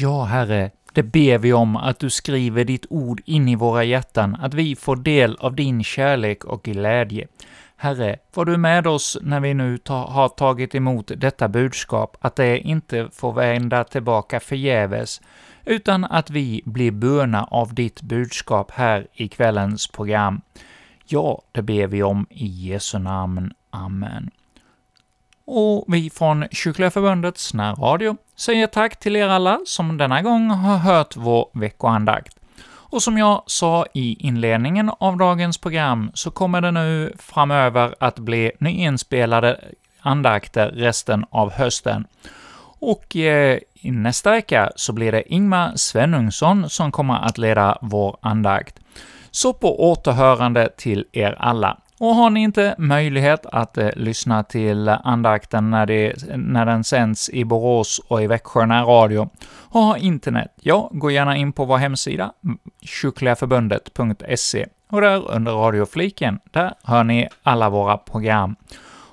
Ja, 0.00 0.24
Herre, 0.24 0.70
det 0.92 1.02
ber 1.02 1.38
vi 1.38 1.52
om 1.52 1.76
att 1.76 1.98
du 1.98 2.10
skriver 2.10 2.64
ditt 2.64 2.86
ord 2.90 3.22
in 3.26 3.48
i 3.48 3.56
våra 3.56 3.84
hjärtan, 3.84 4.34
att 4.34 4.54
vi 4.54 4.76
får 4.76 4.96
del 4.96 5.36
av 5.36 5.56
din 5.56 5.84
kärlek 5.84 6.44
och 6.44 6.62
glädje. 6.62 7.28
Herre, 7.80 8.16
var 8.34 8.44
du 8.44 8.56
med 8.56 8.86
oss 8.86 9.18
när 9.22 9.40
vi 9.40 9.54
nu 9.54 9.78
ta, 9.78 10.06
har 10.06 10.28
tagit 10.28 10.74
emot 10.74 11.10
detta 11.16 11.48
budskap, 11.48 12.16
att 12.20 12.36
det 12.36 12.58
inte 12.58 13.08
får 13.12 13.32
vända 13.32 13.84
tillbaka 13.84 14.40
förgäves, 14.40 15.20
utan 15.64 16.04
att 16.04 16.30
vi 16.30 16.62
blir 16.64 16.90
burna 16.90 17.44
av 17.44 17.74
ditt 17.74 18.02
budskap 18.02 18.70
här 18.70 19.06
i 19.12 19.28
kvällens 19.28 19.86
program. 19.88 20.40
Ja, 21.04 21.42
det 21.52 21.62
ber 21.62 21.86
vi 21.86 22.02
om 22.02 22.26
i 22.30 22.46
Jesu 22.46 22.98
namn. 22.98 23.52
Amen. 23.70 24.30
Och 25.44 25.84
vi 25.88 26.10
från 26.10 26.44
Kyrkliga 26.50 26.90
Förbundets 26.90 27.54
närradio 27.54 28.16
säger 28.36 28.66
tack 28.66 28.98
till 28.98 29.16
er 29.16 29.28
alla 29.28 29.60
som 29.66 29.96
denna 29.96 30.22
gång 30.22 30.50
har 30.50 30.78
hört 30.78 31.16
vår 31.16 31.48
veckoandakt. 31.52 32.37
Och 32.90 33.02
som 33.02 33.18
jag 33.18 33.42
sa 33.46 33.86
i 33.94 34.26
inledningen 34.26 34.90
av 34.98 35.16
dagens 35.16 35.58
program 35.58 36.10
så 36.14 36.30
kommer 36.30 36.60
det 36.60 36.70
nu 36.70 37.12
framöver 37.18 37.94
att 38.00 38.18
bli 38.18 38.52
nyinspelade 38.60 39.60
andakter 40.00 40.68
resten 40.68 41.24
av 41.30 41.52
hösten. 41.52 42.06
Och 42.80 43.16
eh, 43.16 43.58
nästa 43.82 44.30
vecka 44.30 44.72
så 44.76 44.92
blir 44.92 45.12
det 45.12 45.32
Ingmar 45.32 45.72
Svenungsson 45.76 46.70
som 46.70 46.92
kommer 46.92 47.14
att 47.14 47.38
leda 47.38 47.78
vår 47.80 48.16
andakt. 48.20 48.80
Så 49.30 49.52
på 49.52 49.90
återhörande 49.90 50.68
till 50.76 51.04
er 51.12 51.36
alla. 51.38 51.78
Och 52.00 52.14
har 52.14 52.30
ni 52.30 52.42
inte 52.42 52.74
möjlighet 52.78 53.46
att 53.46 53.78
eh, 53.78 53.88
lyssna 53.96 54.42
till 54.42 54.88
andakten 54.88 55.70
när, 55.70 55.86
det, 55.86 56.14
när 56.36 56.66
den 56.66 56.84
sänds 56.84 57.30
i 57.30 57.44
Borås 57.44 58.00
och 58.08 58.22
i 58.22 58.26
Växjö 58.26 58.66
närradio 58.66 59.28
och 59.70 59.80
har 59.80 59.96
internet, 59.96 60.52
ja, 60.60 60.90
gå 60.92 61.10
gärna 61.10 61.36
in 61.36 61.52
på 61.52 61.64
vår 61.64 61.76
hemsida, 61.76 62.32
kyrkligaförbundet.se, 62.82 64.66
och 64.90 65.00
där 65.00 65.30
under 65.30 65.52
radiofliken, 65.52 66.38
där 66.50 66.74
hör 66.84 67.04
ni 67.04 67.28
alla 67.42 67.70
våra 67.70 67.96
program. 67.96 68.56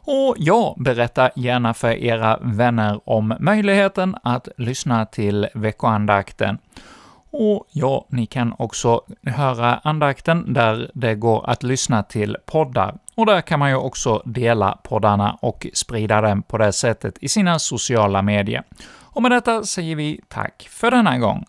Och 0.07 0.35
ja, 0.37 0.75
berätta 0.77 1.29
gärna 1.35 1.73
för 1.73 1.91
era 1.91 2.39
vänner 2.41 2.99
om 3.05 3.35
möjligheten 3.39 4.15
att 4.23 4.47
lyssna 4.57 5.05
till 5.05 5.47
veckoandakten. 5.53 6.57
Och 7.37 7.67
ja, 7.71 8.05
ni 8.09 8.25
kan 8.25 8.53
också 8.57 9.01
höra 9.25 9.75
andakten 9.83 10.53
där 10.53 10.91
det 10.93 11.15
går 11.15 11.49
att 11.49 11.63
lyssna 11.63 12.03
till 12.03 12.37
poddar. 12.45 12.95
Och 13.15 13.25
där 13.25 13.41
kan 13.41 13.59
man 13.59 13.69
ju 13.69 13.75
också 13.75 14.21
dela 14.25 14.77
poddarna 14.83 15.37
och 15.41 15.67
sprida 15.73 16.21
dem 16.21 16.41
på 16.41 16.57
det 16.57 16.71
sättet 16.71 17.17
i 17.21 17.27
sina 17.27 17.59
sociala 17.59 18.21
medier. 18.21 18.63
Och 19.01 19.21
med 19.21 19.31
detta 19.31 19.63
säger 19.63 19.95
vi 19.95 20.21
tack 20.27 20.67
för 20.69 20.91
denna 20.91 21.17
gång. 21.17 21.45